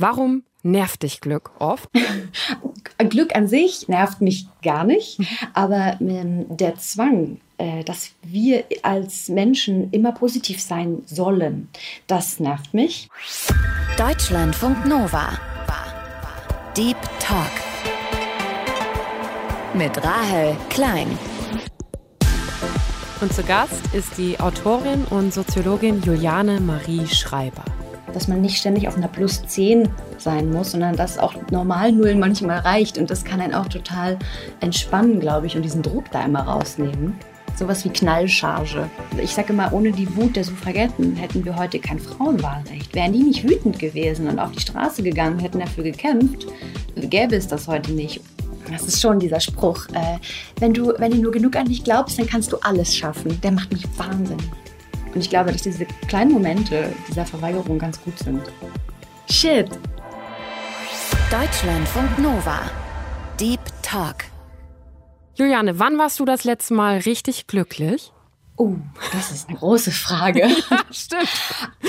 Warum 0.00 0.44
nervt 0.62 1.02
dich 1.02 1.20
Glück 1.20 1.50
oft? 1.58 1.90
Glück 3.10 3.36
an 3.36 3.48
sich 3.48 3.86
nervt 3.86 4.22
mich 4.22 4.46
gar 4.62 4.84
nicht, 4.84 5.18
mhm. 5.18 5.26
aber 5.52 6.00
ähm, 6.00 6.46
der 6.48 6.76
Zwang, 6.76 7.38
äh, 7.58 7.84
dass 7.84 8.12
wir 8.22 8.64
als 8.80 9.28
Menschen 9.28 9.90
immer 9.90 10.12
positiv 10.12 10.62
sein 10.62 11.02
sollen, 11.04 11.68
das 12.06 12.40
nervt 12.40 12.72
mich. 12.72 13.10
Deutschlandfunk 13.98 14.86
Nova. 14.86 15.38
Deep 16.74 16.96
Talk. 17.18 17.50
Mit 19.74 20.02
Rahel 20.02 20.56
Klein. 20.70 21.18
Und 23.20 23.34
zu 23.34 23.42
Gast 23.42 23.92
ist 23.92 24.16
die 24.16 24.40
Autorin 24.40 25.04
und 25.10 25.34
Soziologin 25.34 26.00
Juliane 26.00 26.58
Marie 26.58 27.06
Schreiber 27.06 27.64
dass 28.12 28.28
man 28.28 28.40
nicht 28.40 28.56
ständig 28.56 28.88
auf 28.88 28.96
einer 28.96 29.08
Plus 29.08 29.42
10 29.46 29.88
sein 30.18 30.50
muss, 30.50 30.72
sondern 30.72 30.96
dass 30.96 31.18
auch 31.18 31.34
normal 31.50 31.92
Nullen 31.92 32.18
manchmal 32.18 32.58
reicht. 32.58 32.98
Und 32.98 33.10
das 33.10 33.24
kann 33.24 33.40
einen 33.40 33.54
auch 33.54 33.68
total 33.68 34.18
entspannen, 34.60 35.20
glaube 35.20 35.46
ich, 35.46 35.56
und 35.56 35.62
diesen 35.62 35.82
Druck 35.82 36.10
da 36.10 36.24
immer 36.24 36.40
rausnehmen. 36.40 37.18
Sowas 37.56 37.84
wie 37.84 37.90
Knallcharge. 37.90 38.88
Ich 39.22 39.34
sage 39.34 39.52
immer, 39.52 39.72
ohne 39.72 39.92
die 39.92 40.16
Wut 40.16 40.36
der 40.36 40.44
Suffragetten 40.44 41.16
hätten 41.16 41.44
wir 41.44 41.56
heute 41.56 41.78
kein 41.78 41.98
Frauenwahlrecht. 41.98 42.94
Wären 42.94 43.12
die 43.12 43.22
nicht 43.22 43.48
wütend 43.48 43.78
gewesen 43.78 44.28
und 44.28 44.38
auf 44.38 44.52
die 44.52 44.60
Straße 44.60 45.02
gegangen, 45.02 45.38
hätten 45.38 45.58
dafür 45.58 45.84
gekämpft, 45.84 46.46
gäbe 46.96 47.36
es 47.36 47.48
das 47.48 47.68
heute 47.68 47.92
nicht. 47.92 48.20
Das 48.70 48.84
ist 48.84 49.00
schon 49.00 49.18
dieser 49.18 49.40
Spruch. 49.40 49.86
Äh, 49.92 50.18
wenn, 50.60 50.72
du, 50.72 50.92
wenn 50.98 51.10
du 51.10 51.18
nur 51.18 51.32
genug 51.32 51.56
an 51.56 51.66
dich 51.66 51.82
glaubst, 51.82 52.18
dann 52.18 52.26
kannst 52.26 52.52
du 52.52 52.56
alles 52.58 52.96
schaffen. 52.96 53.40
Der 53.40 53.50
macht 53.50 53.72
mich 53.72 53.84
wahnsinnig. 53.96 54.48
Und 55.14 55.20
ich 55.20 55.30
glaube, 55.30 55.52
dass 55.52 55.62
diese 55.62 55.86
kleinen 56.06 56.32
Momente 56.32 56.92
dieser 57.08 57.26
Verweigerung 57.26 57.78
ganz 57.78 58.00
gut 58.02 58.18
sind. 58.18 58.42
Shit! 59.28 59.68
Deutschlandfunk 61.30 62.18
Nova. 62.18 62.60
Deep 63.38 63.60
Talk. 63.82 64.24
Juliane, 65.34 65.78
wann 65.78 65.96
warst 65.98 66.20
du 66.20 66.24
das 66.24 66.44
letzte 66.44 66.74
Mal 66.74 66.98
richtig 66.98 67.46
glücklich? 67.46 68.12
Oh, 68.56 68.76
das 69.12 69.30
ist 69.30 69.48
eine 69.48 69.56
große 69.56 69.90
Frage. 69.90 70.46
Stimmt. 70.90 71.30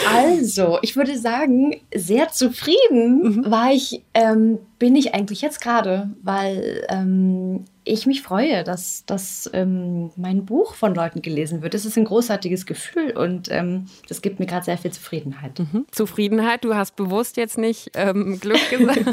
Also, 0.09 0.79
ich 0.81 0.95
würde 0.95 1.17
sagen, 1.17 1.81
sehr 1.93 2.29
zufrieden 2.29 3.23
mhm. 3.23 3.51
war 3.51 3.73
ich, 3.73 4.03
ähm, 4.13 4.59
bin 4.79 4.95
ich 4.95 5.13
eigentlich 5.13 5.41
jetzt 5.41 5.59
gerade, 5.59 6.11
weil 6.23 6.85
ähm, 6.87 7.65
ich 7.83 8.05
mich 8.05 8.21
freue, 8.21 8.63
dass, 8.63 9.05
dass 9.05 9.49
ähm, 9.53 10.11
mein 10.15 10.45
Buch 10.45 10.75
von 10.75 10.93
Leuten 10.93 11.21
gelesen 11.21 11.61
wird. 11.61 11.73
Das 11.73 11.85
ist 11.85 11.97
ein 11.97 12.05
großartiges 12.05 12.65
Gefühl 12.65 13.11
und 13.11 13.49
ähm, 13.51 13.85
das 14.07 14.21
gibt 14.21 14.39
mir 14.39 14.45
gerade 14.45 14.65
sehr 14.65 14.77
viel 14.77 14.91
Zufriedenheit. 14.91 15.59
Mhm. 15.59 15.85
Zufriedenheit, 15.91 16.63
du 16.63 16.75
hast 16.75 16.95
bewusst 16.95 17.37
jetzt 17.37 17.57
nicht 17.57 17.91
ähm, 17.95 18.39
Glück 18.39 18.69
gesagt. 18.69 19.05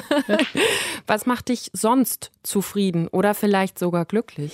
Was 1.07 1.27
macht 1.27 1.49
dich 1.49 1.71
sonst 1.73 2.31
zufrieden 2.43 3.09
oder 3.09 3.35
vielleicht 3.35 3.79
sogar 3.79 4.05
glücklich? 4.05 4.53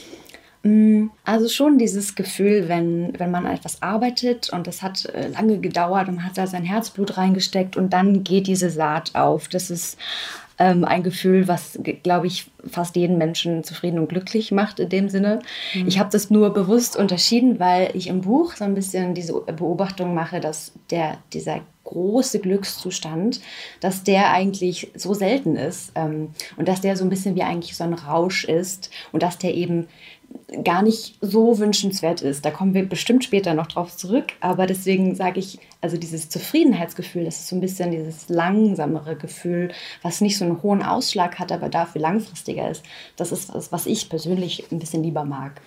Mm, 0.62 1.09
also 1.25 1.48
schon 1.48 1.77
dieses 1.77 2.15
Gefühl, 2.15 2.69
wenn, 2.69 3.12
wenn 3.19 3.31
man 3.31 3.47
etwas 3.47 3.83
arbeitet 3.83 4.51
und 4.51 4.67
das 4.67 4.81
hat 4.81 5.05
äh, 5.07 5.29
lange 5.29 5.59
gedauert 5.59 6.09
und 6.09 6.17
man 6.17 6.25
hat 6.25 6.39
da 6.39 6.47
sein 6.47 6.65
Herzblut 6.65 7.19
reingesteckt 7.19 7.77
und 7.77 7.92
dann 7.92 8.25
geht 8.25 8.47
diese 8.47 8.70
Saat 8.70 9.15
auf. 9.15 9.48
Das 9.48 9.70
ist 9.70 9.98
ähm, 10.59 10.85
ein 10.85 11.03
Gefühl, 11.03 11.49
was, 11.49 11.79
glaube 12.03 12.27
ich, 12.27 12.51
fast 12.67 12.97
jeden 12.97 13.19
Menschen 13.19 13.65
zufrieden 13.65 13.99
und 13.99 14.09
glücklich 14.09 14.53
macht 14.53 14.79
in 14.81 14.89
dem 14.89 15.09
Sinne. 15.09 15.41
Mhm. 15.75 15.89
Ich 15.89 15.99
habe 15.99 16.11
das 16.11 16.31
nur 16.31 16.51
bewusst 16.51 16.97
unterschieden, 16.97 17.59
weil 17.59 17.91
ich 17.95 18.07
im 18.07 18.23
Buch 18.23 18.55
so 18.55 18.65
ein 18.65 18.75
bisschen 18.75 19.15
diese 19.15 19.33
Beobachtung 19.33 20.15
mache, 20.15 20.41
dass 20.41 20.73
der, 20.91 21.19
dieser 21.33 21.61
große 21.85 22.41
Glückszustand, 22.41 23.41
dass 23.81 24.05
der 24.05 24.33
eigentlich 24.33 24.91
so 24.95 25.13
selten 25.13 25.57
ist 25.57 25.93
ähm, 25.95 26.31
und 26.57 26.67
dass 26.67 26.81
der 26.81 26.97
so 26.97 27.05
ein 27.05 27.11
bisschen 27.11 27.35
wie 27.35 27.43
eigentlich 27.43 27.77
so 27.77 27.85
ein 27.85 27.93
Rausch 27.93 28.45
ist 28.45 28.91
und 29.13 29.23
dass 29.23 29.39
der 29.39 29.55
eben 29.55 29.87
gar 30.63 30.83
nicht 30.83 31.17
so 31.21 31.59
wünschenswert 31.59 32.23
ist. 32.23 32.45
Da 32.45 32.51
kommen 32.51 32.75
wir 32.75 32.89
bestimmt 32.89 33.25
später 33.25 33.55
noch 33.55 33.67
drauf 33.67 33.97
zurück. 33.97 34.33
Aber 34.41 34.67
deswegen 34.67 35.14
sage 35.14 35.41
ich, 35.41 35.59
also 35.84 35.98
dieses 35.98 36.30
Zufriedenheitsgefühl, 36.30 37.27
das 37.27 37.40
ist 37.40 37.48
so 37.48 37.56
ein 37.56 37.61
bisschen 37.61 37.90
dieses 37.90 38.30
langsamere 38.30 39.17
Gefühl, 39.17 39.70
was 40.00 40.22
nicht 40.22 40.39
so 40.39 40.46
einen 40.46 40.62
hohen 40.62 40.83
Ausschlag 40.83 41.39
hat, 41.39 41.52
aber 41.52 41.68
dafür 41.68 42.00
langfristiger 42.00 42.70
ist. 42.70 42.83
Das 43.17 43.33
ist 43.33 43.52
was, 43.52 43.70
was 43.70 43.84
ich 43.84 44.08
persönlich 44.08 44.64
ein 44.72 44.78
bisschen 44.78 45.02
lieber 45.02 45.27
mag. 45.27 45.61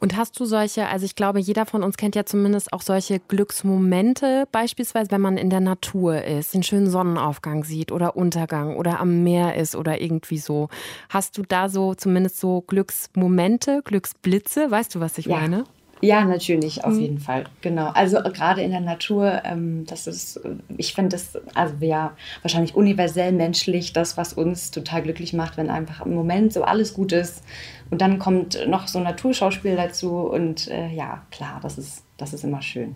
Und 0.00 0.16
hast 0.16 0.40
du 0.40 0.44
solche, 0.44 0.88
also 0.88 1.06
ich 1.06 1.14
glaube, 1.14 1.38
jeder 1.38 1.66
von 1.66 1.84
uns 1.84 1.96
kennt 1.96 2.16
ja 2.16 2.26
zumindest 2.26 2.72
auch 2.72 2.82
solche 2.82 3.20
Glücksmomente, 3.20 4.48
beispielsweise 4.50 5.12
wenn 5.12 5.20
man 5.20 5.36
in 5.36 5.50
der 5.50 5.60
Natur 5.60 6.24
ist, 6.24 6.52
den 6.52 6.64
schönen 6.64 6.90
Sonnenaufgang 6.90 7.62
sieht 7.62 7.92
oder 7.92 8.16
Untergang 8.16 8.74
oder 8.76 8.98
am 8.98 9.22
Meer 9.22 9.54
ist 9.54 9.76
oder 9.76 10.00
irgendwie 10.00 10.38
so. 10.38 10.68
Hast 11.10 11.38
du 11.38 11.42
da 11.42 11.68
so 11.68 11.94
zumindest 11.94 12.40
so 12.40 12.62
Glücksmomente, 12.62 13.82
Glücksblitze? 13.84 14.68
Weißt 14.68 14.96
du, 14.96 14.98
was 14.98 15.16
ich 15.16 15.26
ja. 15.26 15.36
meine? 15.36 15.64
Ja, 16.00 16.24
natürlich, 16.24 16.84
auf 16.84 16.94
mhm. 16.94 17.00
jeden 17.00 17.18
Fall. 17.18 17.44
Genau. 17.60 17.88
Also 17.88 18.18
äh, 18.18 18.30
gerade 18.30 18.62
in 18.62 18.70
der 18.70 18.80
Natur, 18.80 19.42
ähm, 19.44 19.84
das 19.86 20.06
ist, 20.06 20.36
äh, 20.38 20.54
ich 20.76 20.94
finde 20.94 21.10
das, 21.10 21.38
also 21.54 21.74
ja, 21.80 22.16
wahrscheinlich 22.42 22.74
universell 22.74 23.32
menschlich, 23.32 23.92
das, 23.92 24.16
was 24.16 24.32
uns 24.32 24.70
total 24.70 25.02
glücklich 25.02 25.32
macht, 25.32 25.56
wenn 25.56 25.68
einfach 25.68 26.04
im 26.06 26.14
Moment 26.14 26.52
so 26.52 26.62
alles 26.62 26.94
gut 26.94 27.12
ist. 27.12 27.42
Und 27.90 28.00
dann 28.00 28.18
kommt 28.18 28.66
noch 28.66 28.88
so 28.88 28.98
ein 28.98 29.04
Naturschauspiel 29.04 29.76
dazu 29.76 30.16
und 30.16 30.68
äh, 30.68 30.88
ja, 30.88 31.22
klar, 31.30 31.60
das 31.62 31.76
ist, 31.76 32.04
das 32.16 32.32
ist 32.32 32.44
immer 32.44 32.62
schön. 32.62 32.94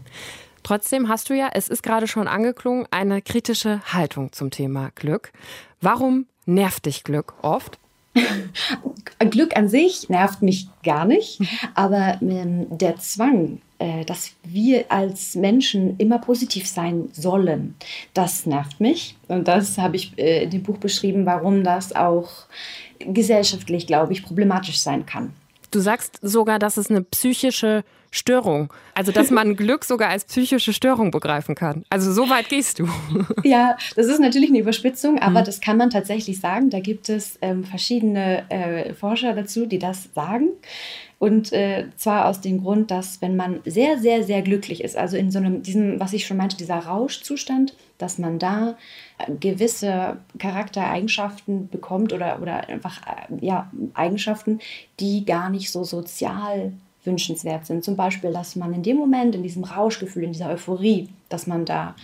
Trotzdem 0.63 1.09
hast 1.09 1.29
du 1.29 1.35
ja, 1.35 1.51
es 1.53 1.69
ist 1.69 1.83
gerade 1.83 2.09
schon 2.09 2.27
angeklungen, 2.27 2.87
eine 2.91 3.21
kritische 3.21 3.83
Haltung 3.93 4.33
zum 4.33 4.51
Thema 4.51 4.91
Glück. 4.95 5.31
Warum 5.83 6.27
nervt 6.47 6.87
dich 6.87 7.05
Glück 7.05 7.35
oft? 7.43 7.79
Glück 9.31 9.57
an 9.57 9.69
sich 9.69 10.09
nervt 10.09 10.43
mich 10.43 10.69
gar 10.83 11.05
nicht, 11.05 11.41
aber 11.75 12.19
ähm, 12.23 12.67
der 12.71 12.97
Zwang, 12.97 13.61
äh, 13.79 14.05
dass 14.05 14.33
wir 14.45 14.87
als 14.91 15.35
Menschen 15.35 15.97
immer 15.99 16.19
positiv 16.19 16.67
sein 16.67 17.09
sollen, 17.13 17.75
das 18.13 18.47
nervt 18.47 18.81
mich. 18.81 19.17
Und 19.29 19.49
das 19.49 19.79
habe 19.79 19.97
ich 19.97 20.13
äh, 20.19 20.45
in 20.45 20.51
dem 20.51 20.63
Buch 20.63 20.79
beschrieben, 20.79 21.27
warum 21.27 21.65
das 21.65 21.95
auch 21.95 22.31
gesellschaftlich, 23.01 23.87
glaube 23.87 24.13
ich, 24.13 24.23
problematisch 24.23 24.79
sein 24.79 25.07
kann. 25.07 25.33
Du 25.71 25.81
sagst 25.81 26.21
sogar, 26.23 26.59
dass 26.59 26.77
es 26.77 26.89
eine 26.89 27.03
psychische 27.03 27.83
Störung. 28.15 28.73
Also, 28.95 29.13
dass 29.13 29.31
man 29.31 29.57
Glück 29.57 29.85
sogar 29.85 30.09
als 30.09 30.25
psychische 30.25 30.73
Störung 30.73 31.11
begreifen 31.11 31.55
kann. 31.55 31.85
Also, 31.91 32.13
so 32.13 32.31
weit 32.31 32.49
gehst 32.49 32.79
du. 32.79 32.89
Ja, 33.43 33.77
das 33.95 34.07
ist 34.07 34.21
natürlich 34.21 34.49
eine 34.49 34.61
Überspitzung, 34.61 35.19
aber 35.19 35.41
mhm. 35.41 35.45
das 35.45 35.61
kann 35.61 35.77
man 35.77 35.91
tatsächlich 35.91 36.41
sagen. 36.41 36.71
Da 36.71 36.81
gibt 36.81 37.09
es 37.09 37.39
ähm, 37.43 37.63
verschiedene 37.65 38.51
äh, 38.51 38.95
Forscher 38.95 39.35
dazu, 39.35 39.67
die 39.67 39.79
das 39.79 40.09
sagen. 40.15 40.49
Und 41.19 41.53
äh, 41.53 41.87
zwar 41.97 42.27
aus 42.27 42.41
dem 42.41 42.63
Grund, 42.63 42.91
dass 42.91 43.23
wenn 43.23 43.37
man 43.37 43.61
sehr, 43.65 43.99
sehr, 43.99 44.25
sehr 44.25 44.43
glücklich 44.43 44.85
ist, 44.85 44.97
also 44.97 45.17
in 45.17 45.31
so 45.31 45.39
einem, 45.39 45.63
diesem, 45.63 46.01
was 46.01 46.13
ich 46.13 46.27
schon 46.27 46.37
meinte, 46.37 46.57
dieser 46.57 46.79
Rauschzustand, 46.79 47.75
dass 47.99 48.19
man 48.19 48.39
da 48.39 48.77
äh, 49.19 49.33
gewisse 49.33 50.19
Charaktereigenschaften 50.39 51.69
bekommt 51.69 52.13
oder, 52.13 52.43
oder 52.43 52.69
einfach 52.69 53.01
äh, 53.07 53.45
ja, 53.45 53.71
Eigenschaften, 53.95 54.59
die 55.01 55.25
gar 55.25 55.51
nicht 55.51 55.71
so 55.71 55.85
sozial 55.85 56.73
wünschenswert 57.05 57.67
sind. 57.67 57.85
Zum 57.85 57.97
Beispiel, 57.97 58.33
dass 58.33 58.57
man 58.57 58.73
in 58.75 58.83
dem 58.83 58.97
Moment, 58.97 59.35
in 59.35 59.43
diesem 59.43 59.65
Rauschgefühl, 59.65 60.25
in 60.25 60.33
dieser 60.33 60.51
Euphorie, 60.51 61.09
dass 61.29 61.47
man 61.47 61.65
da 61.65 61.95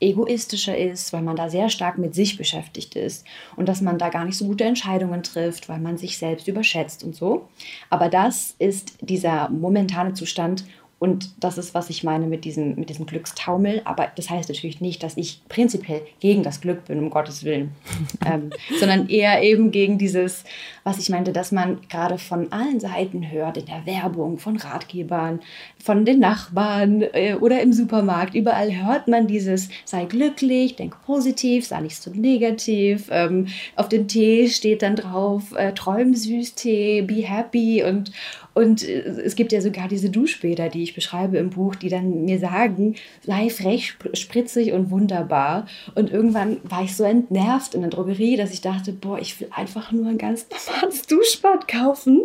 egoistischer 0.00 0.76
ist, 0.76 1.12
weil 1.12 1.22
man 1.22 1.36
da 1.36 1.48
sehr 1.48 1.70
stark 1.70 1.96
mit 1.96 2.14
sich 2.14 2.36
beschäftigt 2.36 2.96
ist 2.96 3.24
und 3.56 3.68
dass 3.68 3.80
man 3.80 3.98
da 3.98 4.10
gar 4.10 4.24
nicht 4.24 4.36
so 4.36 4.46
gute 4.46 4.64
Entscheidungen 4.64 5.22
trifft, 5.22 5.68
weil 5.68 5.80
man 5.80 5.96
sich 5.96 6.18
selbst 6.18 6.48
überschätzt 6.48 7.02
und 7.02 7.16
so. 7.16 7.48
Aber 7.88 8.08
das 8.08 8.54
ist 8.58 8.98
dieser 9.00 9.48
momentane 9.48 10.12
Zustand 10.12 10.64
und 10.98 11.44
das 11.44 11.58
ist, 11.58 11.74
was 11.74 11.90
ich 11.90 12.04
meine 12.04 12.26
mit 12.26 12.46
diesem, 12.46 12.74
mit 12.76 12.88
diesem 12.88 13.04
Glückstaumel. 13.04 13.82
Aber 13.84 14.08
das 14.16 14.30
heißt 14.30 14.48
natürlich 14.48 14.80
nicht, 14.80 15.02
dass 15.02 15.18
ich 15.18 15.42
prinzipiell 15.46 16.00
gegen 16.20 16.42
das 16.42 16.62
Glück 16.62 16.86
bin, 16.86 16.98
um 16.98 17.10
Gottes 17.10 17.44
Willen. 17.44 17.72
ähm, 18.26 18.50
sondern 18.80 19.10
eher 19.10 19.42
eben 19.42 19.70
gegen 19.70 19.98
dieses, 19.98 20.44
was 20.84 20.98
ich 20.98 21.10
meinte, 21.10 21.34
dass 21.34 21.52
man 21.52 21.80
gerade 21.90 22.16
von 22.16 22.50
allen 22.50 22.80
Seiten 22.80 23.30
hört, 23.30 23.58
in 23.58 23.66
der 23.66 23.84
Werbung, 23.84 24.38
von 24.38 24.56
Ratgebern, 24.56 25.40
von 25.78 26.06
den 26.06 26.18
Nachbarn 26.18 27.02
äh, 27.12 27.34
oder 27.34 27.60
im 27.60 27.74
Supermarkt. 27.74 28.34
Überall 28.34 28.74
hört 28.74 29.06
man 29.06 29.26
dieses, 29.26 29.68
sei 29.84 30.06
glücklich, 30.06 30.76
denk 30.76 30.96
positiv, 31.04 31.66
sei 31.66 31.82
nicht 31.82 32.00
so 32.00 32.10
negativ. 32.10 33.08
Ähm, 33.10 33.48
auf 33.76 33.90
dem 33.90 34.08
Tee 34.08 34.48
steht 34.48 34.80
dann 34.80 34.96
drauf, 34.96 35.54
äh, 35.56 35.74
träum 35.74 36.14
süß 36.14 36.54
Tee, 36.54 37.02
be 37.02 37.16
happy 37.16 37.84
und, 37.84 38.12
und 38.56 38.88
äh, 38.88 39.02
es 39.02 39.36
gibt 39.36 39.52
ja 39.52 39.60
sogar 39.60 39.86
diese 39.86 40.08
Duschbäder, 40.08 40.70
die 40.70 40.82
ich 40.82 40.94
beschreibe 40.94 41.36
im 41.36 41.50
Buch, 41.50 41.74
die 41.74 41.90
dann 41.90 42.24
mir 42.24 42.38
sagen, 42.38 42.94
sei 43.22 43.50
frech, 43.50 43.94
spritzig 44.14 44.72
und 44.72 44.90
wunderbar. 44.90 45.66
Und 45.94 46.10
irgendwann 46.10 46.56
war 46.64 46.82
ich 46.82 46.96
so 46.96 47.04
entnervt 47.04 47.74
in 47.74 47.82
der 47.82 47.90
Drogerie, 47.90 48.36
dass 48.36 48.54
ich 48.54 48.62
dachte, 48.62 48.92
boah, 48.92 49.18
ich 49.18 49.38
will 49.38 49.48
einfach 49.54 49.92
nur 49.92 50.06
ein 50.06 50.16
ganz 50.16 50.46
normales 50.48 51.02
Duschbad 51.06 51.68
kaufen. 51.68 52.22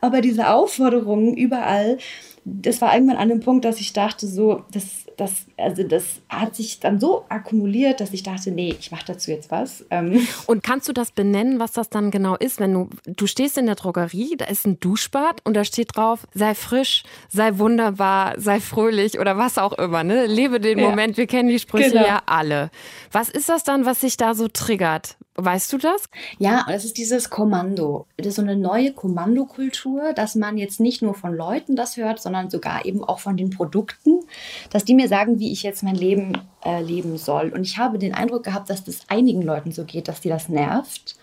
Aber 0.00 0.20
diese 0.20 0.50
Aufforderungen 0.50 1.36
überall, 1.36 1.98
das 2.44 2.80
war 2.80 2.94
irgendwann 2.94 3.16
an 3.16 3.30
dem 3.30 3.40
Punkt, 3.40 3.64
dass 3.64 3.80
ich 3.80 3.92
dachte, 3.92 4.28
so, 4.28 4.62
das, 4.70 4.84
das, 5.22 5.46
also 5.56 5.82
das 5.84 6.04
hat 6.28 6.56
sich 6.56 6.80
dann 6.80 6.98
so 6.98 7.24
akkumuliert, 7.28 8.00
dass 8.00 8.12
ich 8.12 8.22
dachte, 8.22 8.50
nee, 8.50 8.74
ich 8.78 8.90
mache 8.90 9.04
dazu 9.06 9.30
jetzt 9.30 9.50
was. 9.50 9.84
Ähm. 9.90 10.26
Und 10.46 10.62
kannst 10.62 10.88
du 10.88 10.92
das 10.92 11.12
benennen, 11.12 11.60
was 11.60 11.72
das 11.72 11.88
dann 11.88 12.10
genau 12.10 12.36
ist? 12.36 12.60
Wenn 12.60 12.72
du, 12.74 12.88
du 13.06 13.26
stehst 13.26 13.56
in 13.56 13.66
der 13.66 13.76
Drogerie, 13.76 14.36
da 14.36 14.46
ist 14.46 14.66
ein 14.66 14.80
Duschbad 14.80 15.40
und 15.44 15.54
da 15.54 15.64
steht 15.64 15.96
drauf, 15.96 16.26
sei 16.34 16.54
frisch, 16.54 17.04
sei 17.28 17.58
wunderbar, 17.58 18.34
sei 18.38 18.60
fröhlich 18.60 19.18
oder 19.18 19.38
was 19.38 19.58
auch 19.58 19.72
immer. 19.74 20.04
Ne? 20.04 20.26
Lebe 20.26 20.60
den 20.60 20.78
ja. 20.78 20.88
Moment, 20.88 21.16
wir 21.16 21.26
kennen 21.26 21.48
die 21.48 21.58
Sprüche 21.58 21.90
genau. 21.90 22.06
ja 22.06 22.22
alle. 22.26 22.70
Was 23.12 23.28
ist 23.28 23.48
das 23.48 23.64
dann, 23.64 23.86
was 23.86 24.00
sich 24.00 24.16
da 24.16 24.34
so 24.34 24.48
triggert? 24.48 25.16
Weißt 25.34 25.72
du 25.72 25.78
das? 25.78 26.04
Ja, 26.38 26.66
das 26.68 26.84
ist 26.84 26.98
dieses 26.98 27.30
Kommando. 27.30 28.06
Das 28.18 28.26
ist 28.26 28.36
so 28.36 28.42
eine 28.42 28.56
neue 28.56 28.92
Kommandokultur, 28.92 30.12
dass 30.12 30.34
man 30.34 30.58
jetzt 30.58 30.78
nicht 30.78 31.00
nur 31.00 31.14
von 31.14 31.34
Leuten 31.34 31.74
das 31.74 31.96
hört, 31.96 32.20
sondern 32.20 32.50
sogar 32.50 32.84
eben 32.84 33.02
auch 33.02 33.18
von 33.18 33.38
den 33.38 33.48
Produkten, 33.48 34.20
dass 34.68 34.84
die 34.84 34.94
mir 34.94 35.08
sagen, 35.12 35.38
wie 35.38 35.52
ich 35.52 35.62
jetzt 35.62 35.82
mein 35.82 35.94
Leben 35.94 36.38
äh, 36.64 36.82
leben 36.82 37.18
soll. 37.18 37.50
Und 37.50 37.64
ich 37.64 37.76
habe 37.76 37.98
den 37.98 38.14
Eindruck 38.14 38.44
gehabt, 38.44 38.70
dass 38.70 38.82
das 38.82 39.00
einigen 39.08 39.42
Leuten 39.42 39.70
so 39.70 39.84
geht, 39.84 40.08
dass 40.08 40.22
die 40.22 40.30
das 40.30 40.48
nervt. 40.48 41.16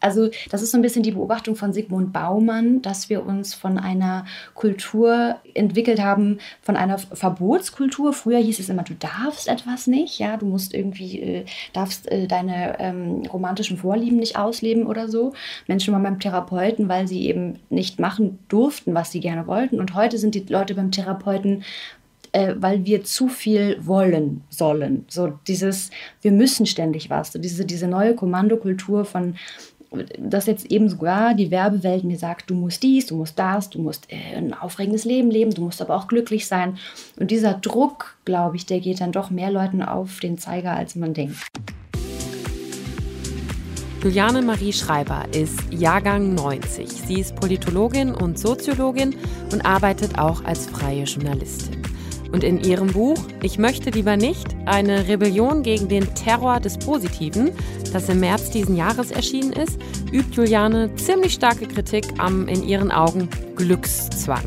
Also 0.00 0.28
das 0.50 0.62
ist 0.62 0.72
so 0.72 0.78
ein 0.78 0.82
bisschen 0.82 1.02
die 1.02 1.12
Beobachtung 1.12 1.54
von 1.54 1.72
Sigmund 1.72 2.12
Baumann, 2.12 2.82
dass 2.82 3.08
wir 3.08 3.24
uns 3.24 3.54
von 3.54 3.78
einer 3.78 4.26
Kultur 4.52 5.36
entwickelt 5.54 6.02
haben, 6.02 6.38
von 6.60 6.76
einer 6.76 6.98
Verbotskultur. 6.98 8.12
Früher 8.12 8.38
hieß 8.38 8.58
es 8.58 8.68
immer, 8.68 8.82
du 8.82 8.94
darfst 8.94 9.48
etwas 9.48 9.86
nicht, 9.86 10.18
ja, 10.18 10.36
du 10.36 10.44
musst 10.44 10.74
irgendwie, 10.74 11.20
äh, 11.20 11.44
darfst 11.72 12.10
äh, 12.10 12.26
deine 12.26 12.80
ähm, 12.80 13.22
romantischen 13.32 13.78
Vorlieben 13.78 14.18
nicht 14.18 14.36
ausleben 14.36 14.86
oder 14.86 15.08
so. 15.08 15.32
Menschen 15.68 15.94
waren 15.94 16.02
beim 16.02 16.20
Therapeuten, 16.20 16.88
weil 16.88 17.06
sie 17.06 17.28
eben 17.28 17.60
nicht 17.70 18.00
machen 18.00 18.40
durften, 18.48 18.94
was 18.94 19.12
sie 19.12 19.20
gerne 19.20 19.46
wollten. 19.46 19.78
Und 19.78 19.94
heute 19.94 20.18
sind 20.18 20.34
die 20.34 20.44
Leute 20.48 20.74
beim 20.74 20.90
Therapeuten, 20.90 21.62
äh, 22.32 22.54
weil 22.56 22.84
wir 22.84 23.04
zu 23.04 23.28
viel 23.28 23.78
wollen 23.80 24.42
sollen. 24.48 25.04
So 25.08 25.38
dieses, 25.46 25.90
wir 26.22 26.32
müssen 26.32 26.66
ständig 26.66 27.10
was. 27.10 27.32
So 27.32 27.38
diese, 27.38 27.64
diese 27.64 27.88
neue 27.88 28.14
Kommandokultur 28.14 29.04
von 29.04 29.36
dass 30.18 30.46
jetzt 30.46 30.70
eben 30.70 30.88
sogar 30.88 31.34
die 31.34 31.50
Werbewelt 31.50 32.04
mir 32.04 32.16
sagt, 32.16 32.48
du 32.48 32.54
musst 32.54 32.82
dies, 32.82 33.06
du 33.06 33.16
musst 33.16 33.38
das, 33.38 33.70
du 33.70 33.80
musst 33.80 34.10
äh, 34.10 34.36
ein 34.36 34.54
aufregendes 34.54 35.04
Leben 35.04 35.30
leben, 35.30 35.52
du 35.52 35.62
musst 35.62 35.82
aber 35.82 35.96
auch 35.96 36.08
glücklich 36.08 36.46
sein. 36.46 36.78
Und 37.18 37.30
dieser 37.30 37.54
Druck, 37.54 38.16
glaube 38.24 38.56
ich, 38.56 38.66
der 38.66 38.80
geht 38.80 39.00
dann 39.00 39.12
doch 39.12 39.30
mehr 39.30 39.50
Leuten 39.50 39.82
auf 39.82 40.20
den 40.20 40.38
Zeiger, 40.38 40.72
als 40.72 40.96
man 40.96 41.14
denkt. 41.14 41.36
Juliane 44.02 44.42
Marie 44.42 44.72
Schreiber 44.72 45.26
ist 45.32 45.60
Jahrgang 45.70 46.34
90. 46.34 46.88
Sie 46.88 47.20
ist 47.20 47.36
Politologin 47.36 48.12
und 48.12 48.36
Soziologin 48.36 49.14
und 49.52 49.64
arbeitet 49.64 50.18
auch 50.18 50.42
als 50.44 50.66
freie 50.66 51.04
Journalistin. 51.04 51.91
Und 52.32 52.44
in 52.44 52.60
ihrem 52.64 52.88
Buch 52.88 53.18
Ich 53.42 53.58
möchte 53.58 53.90
lieber 53.90 54.16
nicht, 54.16 54.46
eine 54.64 55.06
Rebellion 55.06 55.62
gegen 55.62 55.88
den 55.88 56.14
Terror 56.14 56.60
des 56.60 56.78
Positiven, 56.78 57.50
das 57.92 58.08
im 58.08 58.20
März 58.20 58.50
diesen 58.50 58.76
Jahres 58.76 59.10
erschienen 59.10 59.52
ist, 59.52 59.78
übt 60.10 60.34
Juliane 60.34 60.94
ziemlich 60.96 61.34
starke 61.34 61.66
Kritik 61.66 62.06
am 62.18 62.48
in 62.48 62.66
ihren 62.66 62.90
Augen 62.90 63.28
Glückszwang. 63.56 64.44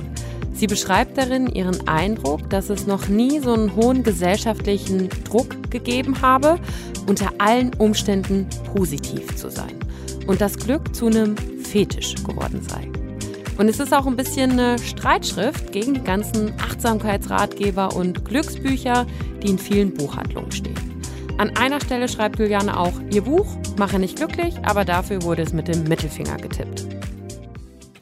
Sie 0.53 0.67
beschreibt 0.67 1.17
darin 1.17 1.47
ihren 1.47 1.85
Eindruck, 1.87 2.49
dass 2.49 2.69
es 2.69 2.87
noch 2.87 3.09
nie 3.09 3.39
so 3.41 3.53
einen 3.53 3.75
hohen 3.75 4.03
gesellschaftlichen 4.03 5.09
Druck 5.25 5.69
gegeben 5.69 6.21
habe, 6.21 6.57
unter 7.07 7.33
allen 7.39 7.73
Umständen 7.75 8.47
positiv 8.73 9.35
zu 9.35 9.49
sein. 9.49 9.75
Und 10.27 10.39
das 10.39 10.57
Glück 10.57 10.95
zu 10.95 11.07
einem 11.07 11.35
Fetisch 11.61 12.15
geworden 12.23 12.61
sei. 12.67 12.94
Und 13.57 13.69
es 13.69 13.79
ist 13.79 13.93
auch 13.93 14.05
ein 14.05 14.15
bisschen 14.15 14.51
eine 14.51 14.79
Streitschrift 14.79 15.71
gegen 15.71 15.93
die 15.93 16.03
ganzen 16.03 16.53
Achtsamkeitsratgeber 16.59 17.95
und 17.95 18.25
Glücksbücher, 18.25 19.05
die 19.41 19.49
in 19.49 19.59
vielen 19.59 19.93
Buchhandlungen 19.93 20.51
stehen. 20.51 20.75
An 21.37 21.55
einer 21.57 21.81
Stelle 21.81 22.07
schreibt 22.07 22.39
Juliane 22.39 22.77
auch, 22.79 22.93
ihr 23.11 23.21
Buch 23.21 23.45
mache 23.77 23.99
nicht 23.99 24.17
glücklich, 24.17 24.55
aber 24.63 24.85
dafür 24.85 25.21
wurde 25.23 25.41
es 25.41 25.53
mit 25.53 25.67
dem 25.67 25.83
Mittelfinger 25.83 26.37
getippt. 26.37 26.94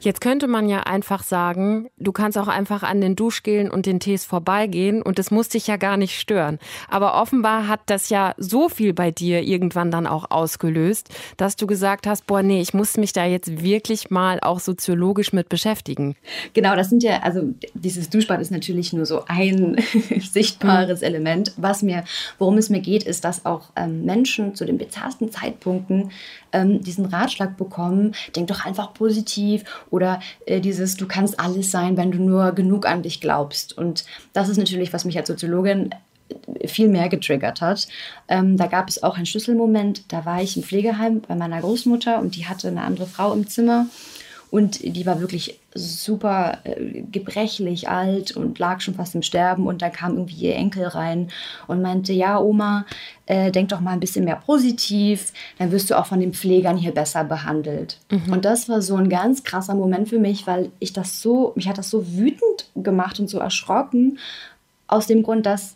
Jetzt 0.04 0.20
könnte 0.20 0.48
man 0.48 0.68
ja 0.68 0.80
einfach 0.80 1.22
sagen, 1.22 1.88
du 1.96 2.12
kannst 2.12 2.36
auch 2.36 2.48
einfach 2.48 2.82
an 2.82 3.00
den 3.00 3.16
Duschgelen 3.16 3.70
und 3.70 3.86
den 3.86 4.00
Tees 4.00 4.26
vorbeigehen 4.26 5.00
und 5.00 5.18
das 5.18 5.30
muss 5.30 5.48
dich 5.48 5.66
ja 5.66 5.78
gar 5.78 5.96
nicht 5.96 6.20
stören. 6.20 6.58
Aber 6.90 7.14
offenbar 7.14 7.68
hat 7.68 7.80
das 7.86 8.10
ja 8.10 8.34
so 8.36 8.68
viel 8.68 8.92
bei 8.92 9.10
dir 9.10 9.40
irgendwann 9.40 9.90
dann 9.90 10.06
auch 10.06 10.30
ausgelöst, 10.30 11.08
dass 11.38 11.56
du 11.56 11.66
gesagt 11.66 12.06
hast, 12.06 12.26
boah, 12.26 12.42
nee, 12.42 12.60
ich 12.60 12.74
muss 12.74 12.98
mich 12.98 13.14
da 13.14 13.24
jetzt 13.24 13.62
wirklich 13.62 14.10
mal 14.10 14.40
auch 14.40 14.60
soziologisch 14.60 15.32
mit 15.32 15.48
beschäftigen. 15.48 16.16
Genau, 16.52 16.76
das 16.76 16.90
sind 16.90 17.02
ja, 17.02 17.22
also 17.22 17.54
dieses 17.72 18.10
Duschbad 18.10 18.42
ist 18.42 18.50
natürlich 18.50 18.92
nur 18.92 19.06
so 19.06 19.24
ein 19.26 19.78
sichtbares 20.20 21.00
mhm. 21.00 21.06
Element. 21.06 21.52
Was 21.56 21.80
mir, 21.80 22.04
worum 22.38 22.58
es 22.58 22.68
mir 22.68 22.80
geht, 22.80 23.04
ist, 23.04 23.24
dass 23.24 23.46
auch 23.46 23.70
ähm, 23.74 24.04
Menschen 24.04 24.54
zu 24.54 24.66
den 24.66 24.76
bizarrsten 24.76 25.30
Zeitpunkten 25.30 26.10
ähm, 26.54 26.80
diesen 26.80 27.04
Ratschlag 27.06 27.56
bekommen, 27.56 28.14
denk 28.34 28.48
doch 28.48 28.64
einfach 28.64 28.94
positiv 28.94 29.64
oder 29.90 30.20
äh, 30.46 30.60
dieses, 30.60 30.96
du 30.96 31.06
kannst 31.06 31.38
alles 31.38 31.70
sein, 31.70 31.96
wenn 31.96 32.10
du 32.10 32.18
nur 32.18 32.52
genug 32.52 32.86
an 32.86 33.02
dich 33.02 33.20
glaubst. 33.20 33.76
Und 33.76 34.04
das 34.32 34.48
ist 34.48 34.56
natürlich, 34.56 34.92
was 34.92 35.04
mich 35.04 35.18
als 35.18 35.28
Soziologin 35.28 35.90
viel 36.66 36.88
mehr 36.88 37.08
getriggert 37.08 37.60
hat. 37.60 37.86
Ähm, 38.28 38.56
da 38.56 38.66
gab 38.66 38.88
es 38.88 39.02
auch 39.02 39.16
einen 39.16 39.26
Schlüsselmoment, 39.26 40.12
da 40.12 40.24
war 40.24 40.42
ich 40.42 40.56
im 40.56 40.62
Pflegeheim 40.62 41.20
bei 41.20 41.34
meiner 41.34 41.60
Großmutter 41.60 42.18
und 42.18 42.36
die 42.36 42.46
hatte 42.46 42.68
eine 42.68 42.82
andere 42.82 43.06
Frau 43.06 43.32
im 43.34 43.46
Zimmer 43.46 43.86
und 44.54 44.84
die 44.84 45.04
war 45.04 45.18
wirklich 45.18 45.58
super 45.74 46.58
äh, 46.62 47.02
gebrechlich 47.10 47.88
alt 47.88 48.36
und 48.36 48.56
lag 48.60 48.80
schon 48.80 48.94
fast 48.94 49.16
im 49.16 49.22
Sterben. 49.22 49.66
Und 49.66 49.82
da 49.82 49.90
kam 49.90 50.12
irgendwie 50.12 50.44
ihr 50.44 50.54
Enkel 50.54 50.86
rein 50.86 51.32
und 51.66 51.82
meinte, 51.82 52.12
ja, 52.12 52.38
Oma, 52.38 52.86
äh, 53.26 53.50
denk 53.50 53.70
doch 53.70 53.80
mal 53.80 53.90
ein 53.90 53.98
bisschen 53.98 54.24
mehr 54.24 54.36
positiv, 54.36 55.32
dann 55.58 55.72
wirst 55.72 55.90
du 55.90 55.98
auch 55.98 56.06
von 56.06 56.20
den 56.20 56.34
Pflegern 56.34 56.76
hier 56.76 56.92
besser 56.92 57.24
behandelt. 57.24 57.98
Mhm. 58.12 58.32
Und 58.32 58.44
das 58.44 58.68
war 58.68 58.80
so 58.80 58.94
ein 58.94 59.08
ganz 59.08 59.42
krasser 59.42 59.74
Moment 59.74 60.08
für 60.08 60.20
mich, 60.20 60.46
weil 60.46 60.70
ich 60.78 60.92
das 60.92 61.20
so, 61.20 61.50
mich 61.56 61.68
hat 61.68 61.78
das 61.78 61.90
so 61.90 62.12
wütend 62.12 62.70
gemacht 62.76 63.18
und 63.18 63.28
so 63.28 63.40
erschrocken, 63.40 64.20
aus 64.86 65.08
dem 65.08 65.24
Grund, 65.24 65.46
dass 65.46 65.74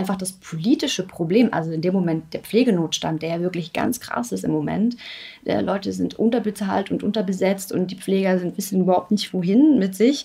einfach 0.00 0.16
das 0.16 0.32
politische 0.32 1.06
Problem, 1.06 1.52
also 1.52 1.70
in 1.70 1.82
dem 1.82 1.92
Moment 1.92 2.32
der 2.32 2.40
Pflegenotstand, 2.40 3.22
der 3.22 3.28
ja 3.28 3.40
wirklich 3.40 3.72
ganz 3.72 4.00
krass 4.00 4.32
ist 4.32 4.44
im 4.44 4.50
Moment. 4.50 4.96
Der 5.44 5.60
Leute 5.62 5.92
sind 5.92 6.18
unterbezahlt 6.18 6.90
und 6.90 7.02
unterbesetzt 7.02 7.70
und 7.70 7.90
die 7.90 7.96
Pfleger 7.96 8.38
sind, 8.38 8.56
wissen 8.56 8.80
überhaupt 8.80 9.10
nicht 9.10 9.32
wohin 9.34 9.78
mit 9.78 9.94
sich. 9.94 10.24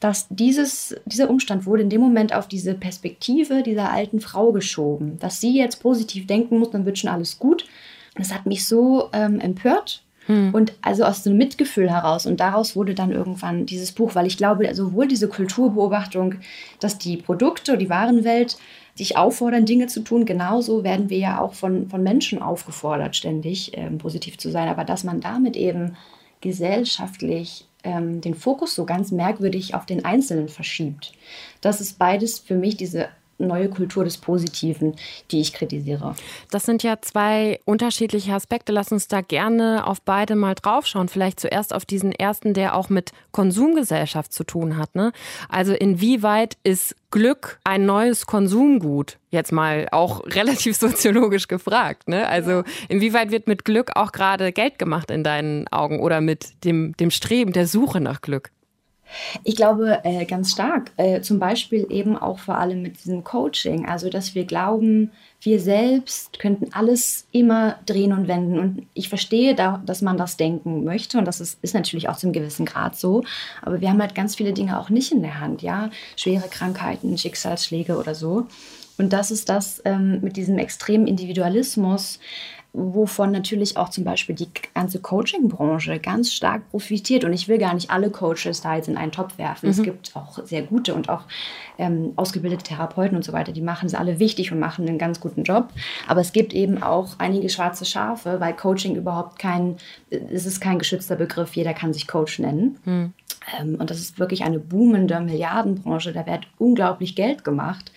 Dass 0.00 0.26
dieses, 0.28 0.96
dieser 1.06 1.30
Umstand 1.30 1.64
wurde 1.64 1.84
in 1.84 1.88
dem 1.88 2.00
Moment 2.00 2.34
auf 2.34 2.48
diese 2.48 2.74
Perspektive 2.74 3.62
dieser 3.62 3.92
alten 3.92 4.18
Frau 4.18 4.50
geschoben. 4.50 5.16
Dass 5.20 5.40
sie 5.40 5.56
jetzt 5.56 5.80
positiv 5.80 6.26
denken 6.26 6.58
muss, 6.58 6.70
dann 6.70 6.84
wird 6.84 6.98
schon 6.98 7.10
alles 7.10 7.38
gut. 7.38 7.66
Das 8.16 8.34
hat 8.34 8.44
mich 8.44 8.66
so 8.66 9.10
ähm, 9.12 9.38
empört 9.38 10.02
hm. 10.26 10.54
Und 10.54 10.72
also 10.82 11.04
aus 11.04 11.22
dem 11.22 11.36
Mitgefühl 11.36 11.90
heraus. 11.90 12.26
Und 12.26 12.40
daraus 12.40 12.76
wurde 12.76 12.94
dann 12.94 13.10
irgendwann 13.10 13.66
dieses 13.66 13.92
Buch, 13.92 14.14
weil 14.14 14.26
ich 14.26 14.36
glaube, 14.36 14.72
sowohl 14.74 15.08
diese 15.08 15.28
Kulturbeobachtung, 15.28 16.36
dass 16.80 16.98
die 16.98 17.16
Produkte, 17.16 17.76
die 17.76 17.90
Warenwelt 17.90 18.56
dich 18.98 19.16
auffordern, 19.16 19.66
Dinge 19.66 19.86
zu 19.86 20.00
tun. 20.00 20.26
Genauso 20.26 20.84
werden 20.84 21.10
wir 21.10 21.18
ja 21.18 21.40
auch 21.40 21.54
von, 21.54 21.88
von 21.88 22.02
Menschen 22.02 22.40
aufgefordert, 22.40 23.16
ständig 23.16 23.76
ähm, 23.76 23.98
positiv 23.98 24.38
zu 24.38 24.50
sein. 24.50 24.68
Aber 24.68 24.84
dass 24.84 25.02
man 25.02 25.20
damit 25.20 25.56
eben 25.56 25.96
gesellschaftlich 26.40 27.66
ähm, 27.84 28.20
den 28.20 28.34
Fokus 28.34 28.74
so 28.74 28.84
ganz 28.84 29.10
merkwürdig 29.10 29.74
auf 29.74 29.86
den 29.86 30.04
Einzelnen 30.04 30.48
verschiebt. 30.48 31.12
Das 31.60 31.80
ist 31.80 31.98
beides 31.98 32.38
für 32.38 32.54
mich 32.54 32.76
diese 32.76 33.08
neue 33.38 33.68
Kultur 33.68 34.04
des 34.04 34.18
Positiven, 34.18 34.94
die 35.30 35.40
ich 35.40 35.52
kritisiere. 35.52 36.14
Das 36.50 36.64
sind 36.64 36.82
ja 36.82 37.00
zwei 37.00 37.60
unterschiedliche 37.64 38.32
Aspekte. 38.32 38.72
Lass 38.72 38.92
uns 38.92 39.08
da 39.08 39.20
gerne 39.20 39.86
auf 39.86 40.00
beide 40.02 40.36
mal 40.36 40.54
draufschauen. 40.54 41.08
Vielleicht 41.08 41.40
zuerst 41.40 41.74
auf 41.74 41.84
diesen 41.84 42.12
ersten, 42.12 42.54
der 42.54 42.76
auch 42.76 42.88
mit 42.88 43.12
Konsumgesellschaft 43.32 44.32
zu 44.32 44.44
tun 44.44 44.76
hat. 44.76 44.94
Ne? 44.94 45.12
Also 45.48 45.72
inwieweit 45.72 46.56
ist 46.62 46.94
Glück 47.10 47.58
ein 47.64 47.84
neues 47.84 48.26
Konsumgut? 48.26 49.18
Jetzt 49.30 49.52
mal 49.52 49.88
auch 49.92 50.24
relativ 50.26 50.76
soziologisch 50.76 51.48
gefragt. 51.48 52.08
Ne? 52.08 52.28
Also 52.28 52.62
inwieweit 52.88 53.30
wird 53.30 53.46
mit 53.48 53.64
Glück 53.64 53.90
auch 53.96 54.12
gerade 54.12 54.52
Geld 54.52 54.78
gemacht 54.78 55.10
in 55.10 55.24
deinen 55.24 55.68
Augen 55.68 56.00
oder 56.00 56.20
mit 56.20 56.64
dem, 56.64 56.96
dem 56.96 57.10
Streben, 57.10 57.52
der 57.52 57.66
Suche 57.66 58.00
nach 58.00 58.20
Glück? 58.20 58.50
Ich 59.44 59.56
glaube 59.56 60.00
äh, 60.04 60.24
ganz 60.24 60.52
stark, 60.52 60.92
äh, 60.96 61.20
zum 61.20 61.38
Beispiel 61.38 61.86
eben 61.90 62.16
auch 62.16 62.38
vor 62.38 62.58
allem 62.58 62.82
mit 62.82 63.04
diesem 63.04 63.24
Coaching, 63.24 63.86
also 63.86 64.08
dass 64.08 64.34
wir 64.34 64.44
glauben, 64.44 65.10
wir 65.40 65.58
selbst 65.58 66.38
könnten 66.38 66.72
alles 66.72 67.26
immer 67.32 67.76
drehen 67.84 68.12
und 68.12 68.28
wenden. 68.28 68.58
Und 68.58 68.86
ich 68.94 69.08
verstehe, 69.08 69.54
da, 69.54 69.82
dass 69.84 70.00
man 70.00 70.16
das 70.16 70.36
denken 70.36 70.84
möchte 70.84 71.18
und 71.18 71.24
das 71.24 71.40
ist, 71.40 71.58
ist 71.62 71.74
natürlich 71.74 72.08
auch 72.08 72.16
zum 72.16 72.32
gewissen 72.32 72.64
Grad 72.64 72.96
so. 72.96 73.24
Aber 73.60 73.80
wir 73.80 73.90
haben 73.90 74.00
halt 74.00 74.14
ganz 74.14 74.36
viele 74.36 74.52
Dinge 74.52 74.78
auch 74.78 74.88
nicht 74.88 75.10
in 75.10 75.22
der 75.22 75.40
Hand, 75.40 75.62
ja, 75.62 75.90
schwere 76.16 76.48
Krankheiten, 76.48 77.18
Schicksalsschläge 77.18 77.98
oder 77.98 78.14
so. 78.14 78.46
Und 78.98 79.12
das 79.12 79.30
ist 79.30 79.48
das 79.48 79.82
ähm, 79.84 80.20
mit 80.20 80.36
diesem 80.36 80.58
extremen 80.58 81.06
Individualismus, 81.06 82.20
wovon 82.74 83.32
natürlich 83.32 83.76
auch 83.76 83.90
zum 83.90 84.04
Beispiel 84.04 84.34
die 84.34 84.48
ganze 84.74 84.98
Coaching-Branche 84.98 85.98
ganz 85.98 86.32
stark 86.32 86.70
profitiert. 86.70 87.24
Und 87.24 87.32
ich 87.34 87.46
will 87.46 87.58
gar 87.58 87.74
nicht 87.74 87.90
alle 87.90 88.10
Coaches 88.10 88.62
da 88.62 88.76
jetzt 88.76 88.88
in 88.88 88.96
einen 88.96 89.12
Topf 89.12 89.36
werfen. 89.36 89.66
Mhm. 89.66 89.72
Es 89.72 89.82
gibt 89.82 90.16
auch 90.16 90.38
sehr 90.44 90.62
gute 90.62 90.94
und 90.94 91.10
auch 91.10 91.24
ähm, 91.78 92.12
ausgebildete 92.16 92.64
Therapeuten 92.64 93.16
und 93.16 93.24
so 93.24 93.32
weiter, 93.32 93.52
die 93.52 93.60
machen 93.60 93.86
es 93.86 93.94
alle 93.94 94.18
wichtig 94.18 94.52
und 94.52 94.58
machen 94.58 94.88
einen 94.88 94.98
ganz 94.98 95.20
guten 95.20 95.42
Job. 95.42 95.68
Aber 96.06 96.20
es 96.20 96.32
gibt 96.32 96.54
eben 96.54 96.82
auch 96.82 97.16
einige 97.18 97.50
schwarze 97.50 97.84
Schafe, 97.84 98.40
weil 98.40 98.54
Coaching 98.54 98.96
überhaupt 98.96 99.38
kein, 99.38 99.76
es 100.10 100.46
ist 100.46 100.60
kein 100.60 100.78
geschützter 100.78 101.16
Begriff, 101.16 101.54
jeder 101.54 101.74
kann 101.74 101.92
sich 101.92 102.06
Coach 102.06 102.38
nennen. 102.38 102.78
Mhm. 102.84 103.12
Ähm, 103.58 103.76
und 103.76 103.90
das 103.90 103.98
ist 103.98 104.18
wirklich 104.18 104.44
eine 104.44 104.58
boomende 104.58 105.20
Milliardenbranche. 105.20 106.12
Da 106.12 106.26
wird 106.26 106.46
unglaublich 106.58 107.14
Geld 107.14 107.44
gemacht, 107.44 107.92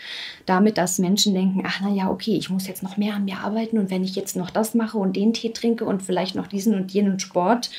damit, 0.45 0.77
dass 0.77 0.99
Menschen 0.99 1.33
denken, 1.33 1.63
ach 1.65 1.79
na 1.81 1.89
ja, 1.89 2.09
okay, 2.09 2.35
ich 2.35 2.49
muss 2.49 2.67
jetzt 2.67 2.83
noch 2.83 2.97
mehr 2.97 3.15
an 3.15 3.25
mir 3.25 3.39
arbeiten 3.39 3.77
und 3.77 3.89
wenn 3.89 4.03
ich 4.03 4.15
jetzt 4.15 4.35
noch 4.35 4.49
das 4.49 4.75
mache 4.75 4.97
und 4.97 5.15
den 5.15 5.33
Tee 5.33 5.51
trinke 5.51 5.85
und 5.85 6.03
vielleicht 6.03 6.35
noch 6.35 6.47
diesen 6.47 6.75
und 6.75 6.91
jenen 6.91 7.19
Sport 7.19 7.69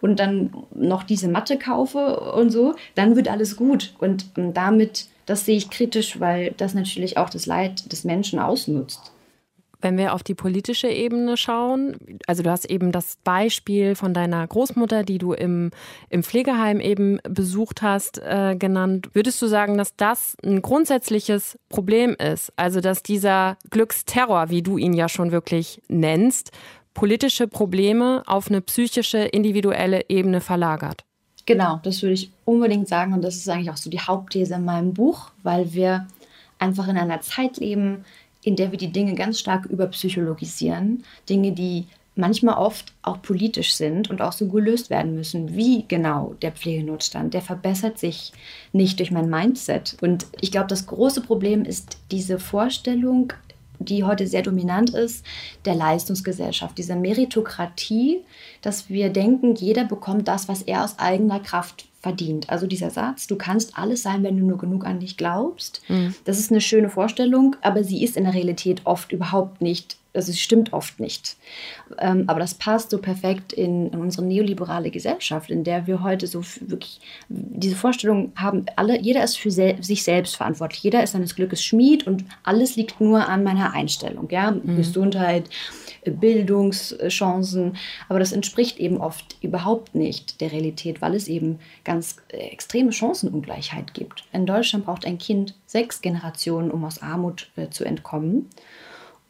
und 0.00 0.20
dann 0.20 0.50
noch 0.74 1.02
diese 1.02 1.28
Matte 1.28 1.58
kaufe 1.58 2.20
und 2.32 2.50
so, 2.50 2.74
dann 2.94 3.16
wird 3.16 3.28
alles 3.28 3.56
gut. 3.56 3.94
Und 3.98 4.26
ähm, 4.36 4.54
damit, 4.54 5.06
das 5.26 5.44
sehe 5.44 5.56
ich 5.56 5.70
kritisch, 5.70 6.20
weil 6.20 6.54
das 6.56 6.74
natürlich 6.74 7.16
auch 7.16 7.30
das 7.30 7.46
Leid 7.46 7.90
des 7.92 8.04
Menschen 8.04 8.38
ausnutzt. 8.38 9.12
Wenn 9.80 9.98
wir 9.98 10.14
auf 10.14 10.22
die 10.22 10.34
politische 10.34 10.88
Ebene 10.88 11.36
schauen, 11.36 11.96
also 12.26 12.42
du 12.42 12.50
hast 12.50 12.64
eben 12.64 12.92
das 12.92 13.16
Beispiel 13.24 13.94
von 13.94 14.14
deiner 14.14 14.46
Großmutter, 14.46 15.02
die 15.02 15.18
du 15.18 15.32
im, 15.32 15.70
im 16.08 16.22
Pflegeheim 16.22 16.80
eben 16.80 17.18
besucht 17.28 17.82
hast, 17.82 18.18
äh, 18.18 18.56
genannt. 18.58 19.10
Würdest 19.12 19.40
du 19.42 19.46
sagen, 19.46 19.76
dass 19.76 19.94
das 19.96 20.36
ein 20.44 20.62
grundsätzliches 20.62 21.58
Problem 21.68 22.14
ist? 22.18 22.52
Also 22.56 22.80
dass 22.80 23.02
dieser 23.02 23.56
Glücksterror, 23.70 24.50
wie 24.50 24.62
du 24.62 24.78
ihn 24.78 24.92
ja 24.92 25.08
schon 25.08 25.32
wirklich 25.32 25.82
nennst, 25.88 26.52
politische 26.94 27.46
Probleme 27.46 28.22
auf 28.26 28.48
eine 28.48 28.62
psychische, 28.62 29.18
individuelle 29.18 30.08
Ebene 30.08 30.40
verlagert? 30.40 31.04
Genau, 31.44 31.78
das 31.84 32.02
würde 32.02 32.14
ich 32.14 32.32
unbedingt 32.44 32.88
sagen. 32.88 33.12
Und 33.12 33.22
das 33.22 33.36
ist 33.36 33.48
eigentlich 33.48 33.70
auch 33.70 33.76
so 33.76 33.88
die 33.88 34.00
Hauptthese 34.00 34.54
in 34.54 34.64
meinem 34.64 34.94
Buch, 34.94 35.30
weil 35.42 35.72
wir 35.72 36.08
einfach 36.58 36.88
in 36.88 36.96
einer 36.96 37.20
Zeit 37.20 37.58
leben, 37.58 38.04
in 38.46 38.54
der 38.54 38.70
wir 38.70 38.78
die 38.78 38.92
Dinge 38.92 39.16
ganz 39.16 39.40
stark 39.40 39.66
überpsychologisieren. 39.66 41.02
Dinge, 41.28 41.50
die 41.50 41.86
manchmal 42.14 42.56
oft 42.56 42.92
auch 43.02 43.20
politisch 43.20 43.74
sind 43.74 44.08
und 44.08 44.22
auch 44.22 44.30
so 44.30 44.46
gelöst 44.46 44.88
werden 44.88 45.16
müssen. 45.16 45.56
Wie 45.56 45.84
genau 45.88 46.36
der 46.42 46.52
Pflegenotstand, 46.52 47.34
der 47.34 47.42
verbessert 47.42 47.98
sich 47.98 48.32
nicht 48.72 49.00
durch 49.00 49.10
mein 49.10 49.28
Mindset. 49.28 49.96
Und 50.00 50.26
ich 50.40 50.52
glaube, 50.52 50.68
das 50.68 50.86
große 50.86 51.22
Problem 51.22 51.64
ist 51.64 51.98
diese 52.12 52.38
Vorstellung, 52.38 53.32
die 53.80 54.04
heute 54.04 54.28
sehr 54.28 54.42
dominant 54.42 54.90
ist, 54.90 55.26
der 55.64 55.74
Leistungsgesellschaft, 55.74 56.78
dieser 56.78 56.96
Meritokratie, 56.96 58.20
dass 58.62 58.88
wir 58.88 59.10
denken, 59.10 59.56
jeder 59.56 59.84
bekommt 59.84 60.28
das, 60.28 60.46
was 60.46 60.62
er 60.62 60.84
aus 60.84 61.00
eigener 61.00 61.40
Kraft 61.40 61.86
verdient. 62.06 62.50
Also 62.50 62.68
dieser 62.68 62.90
Satz, 62.90 63.26
du 63.26 63.34
kannst 63.34 63.76
alles 63.76 64.04
sein, 64.04 64.22
wenn 64.22 64.38
du 64.38 64.44
nur 64.44 64.58
genug 64.58 64.86
an 64.86 65.00
dich 65.00 65.16
glaubst, 65.16 65.82
mhm. 65.88 66.14
das 66.24 66.38
ist 66.38 66.52
eine 66.52 66.60
schöne 66.60 66.88
Vorstellung, 66.88 67.56
aber 67.62 67.82
sie 67.82 68.04
ist 68.04 68.16
in 68.16 68.22
der 68.22 68.34
Realität 68.34 68.82
oft 68.84 69.10
überhaupt 69.10 69.60
nicht 69.60 69.96
also 70.14 70.32
es 70.32 70.40
stimmt 70.40 70.72
oft 70.72 70.98
nicht. 70.98 71.36
Ähm, 71.98 72.24
aber 72.26 72.40
das 72.40 72.54
passt 72.54 72.88
so 72.88 72.96
perfekt 72.96 73.52
in, 73.52 73.88
unsere 73.88 74.24
neoliberale 74.24 74.90
Gesellschaft, 74.90 75.50
in 75.50 75.62
der 75.62 75.86
wir 75.86 76.02
heute 76.02 76.26
so 76.26 76.42
wirklich 76.60 77.00
diese 77.28 77.76
Vorstellung 77.76 78.32
haben, 78.34 78.64
alle, 78.76 78.98
jeder 78.98 79.22
ist 79.22 79.36
für 79.36 79.50
sich 79.50 80.02
selbst 80.02 80.36
verantwortlich, 80.36 80.82
jeder 80.82 81.02
ist 81.02 81.12
seines 81.12 81.34
Glückes 81.36 81.62
Schmied 81.62 82.06
und 82.06 82.24
alles 82.44 82.76
liegt 82.76 82.98
nur 82.98 83.28
an 83.28 83.44
meiner 83.44 83.74
Einstellung. 83.74 84.28
Ja? 84.30 84.52
Mhm. 84.52 84.76
Gesundheit, 84.76 85.50
Bildungschancen, 86.10 87.76
aber 88.08 88.18
das 88.18 88.32
entspricht 88.32 88.78
eben 88.78 88.98
oft 88.98 89.36
überhaupt 89.42 89.94
nicht 89.94 90.40
der 90.40 90.52
Realität, 90.52 91.02
weil 91.02 91.14
es 91.14 91.28
eben 91.28 91.58
ganz 91.84 92.16
äh, 92.28 92.38
extreme 92.38 92.92
Chancenungleichheit 92.92 93.94
gibt. 93.94 94.24
In 94.32 94.46
Deutschland 94.46 94.86
braucht 94.86 95.06
ein 95.06 95.18
Kind 95.18 95.54
sechs 95.66 96.00
Generationen, 96.00 96.70
um 96.70 96.84
aus 96.84 97.02
Armut 97.02 97.50
äh, 97.56 97.68
zu 97.68 97.84
entkommen. 97.84 98.48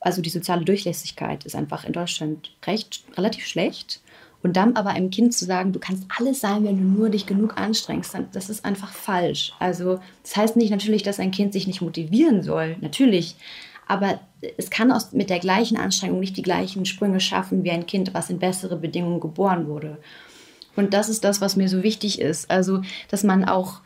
Also 0.01 0.23
die 0.23 0.31
soziale 0.31 0.65
Durchlässigkeit 0.65 1.45
ist 1.45 1.57
einfach 1.57 1.85
in 1.85 1.93
Deutschland 1.93 2.53
recht 2.67 3.05
relativ 3.17 3.47
schlecht. 3.47 4.01
Und 4.43 4.57
dann 4.57 4.77
aber 4.77 4.91
einem 4.91 5.11
Kind 5.11 5.35
zu 5.35 5.45
sagen, 5.45 5.73
du 5.73 5.81
kannst 5.81 6.05
alles 6.17 6.41
sein, 6.41 6.65
wenn 6.65 6.77
du 6.77 6.85
nur 6.85 7.09
dich 7.09 7.27
genug 7.27 7.57
anstrengst, 7.57 8.15
dann, 8.15 8.29
das 8.33 8.49
ist 8.49 8.65
einfach 8.65 8.93
falsch. 8.93 9.53
Also 9.59 9.99
das 10.23 10.37
heißt 10.37 10.57
nicht 10.57 10.71
natürlich, 10.71 11.03
dass 11.03 11.19
ein 11.19 11.33
Kind 11.33 11.53
sich 11.53 11.67
nicht 11.67 11.81
motivieren 11.81 12.43
soll, 12.43 12.77
natürlich. 12.81 13.35
Aber 13.89 14.21
es 14.57 14.71
kann 14.71 14.93
aus, 14.93 15.13
mit 15.13 15.31
der 15.31 15.39
gleichen 15.39 15.77
Anstrengung 15.77 16.21
nicht 16.21 16.37
die 16.37 16.43
gleichen 16.43 16.85
Sprünge 16.87 17.21
schaffen 17.21 17.65
wie 17.65 17.71
ein 17.71 17.87
Kind, 17.87 18.15
was 18.15 18.31
in 18.31 18.39
bessere 18.39 18.77
Bedingungen 18.77 19.21
geboren 19.21 19.69
wurde. 19.69 19.99
Und 20.77 20.93
das 20.95 21.09
ist 21.09 21.25
das, 21.25 21.41
was 21.41 21.57
mir 21.57 21.69
so 21.69 21.83
wichtig 21.83 22.21
ist. 22.21 22.51
Also, 22.51 22.83
dass 23.09 23.25
man 23.25 23.45
auch 23.45 23.81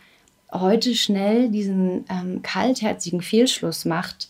heute 0.52 0.94
schnell 0.94 1.48
diesen 1.48 2.04
ähm, 2.10 2.42
kaltherzigen 2.42 3.22
Fehlschluss 3.22 3.84
macht, 3.84 4.28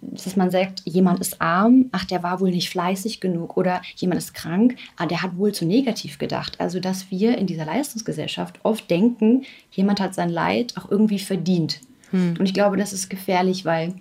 dass 0.00 0.36
man 0.36 0.50
sagt, 0.50 0.82
jemand 0.84 1.20
ist 1.20 1.42
arm, 1.42 1.86
ach, 1.92 2.06
der 2.06 2.22
war 2.22 2.40
wohl 2.40 2.50
nicht 2.50 2.70
fleißig 2.70 3.20
genug 3.20 3.56
oder 3.56 3.82
jemand 3.96 4.18
ist 4.18 4.32
krank, 4.32 4.76
ah, 4.96 5.06
der 5.06 5.22
hat 5.22 5.36
wohl 5.36 5.52
zu 5.52 5.66
negativ 5.66 6.18
gedacht. 6.18 6.58
Also, 6.58 6.80
dass 6.80 7.10
wir 7.10 7.36
in 7.36 7.46
dieser 7.46 7.66
Leistungsgesellschaft 7.66 8.60
oft 8.62 8.90
denken, 8.90 9.44
jemand 9.70 10.00
hat 10.00 10.14
sein 10.14 10.30
Leid 10.30 10.74
auch 10.76 10.90
irgendwie 10.90 11.18
verdient. 11.18 11.80
Hm. 12.10 12.36
Und 12.38 12.46
ich 12.46 12.54
glaube, 12.54 12.78
das 12.78 12.94
ist 12.94 13.10
gefährlich, 13.10 13.66
weil, 13.66 13.94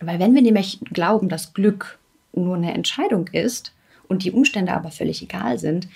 weil 0.00 0.18
wenn 0.18 0.34
wir 0.34 0.42
nämlich 0.42 0.80
glauben, 0.92 1.28
dass 1.28 1.54
Glück 1.54 1.98
nur 2.32 2.56
eine 2.56 2.74
Entscheidung 2.74 3.28
ist 3.28 3.72
und 4.08 4.24
die 4.24 4.32
Umstände 4.32 4.72
aber 4.72 4.90
völlig 4.90 5.22
egal 5.22 5.58
sind, 5.58 5.88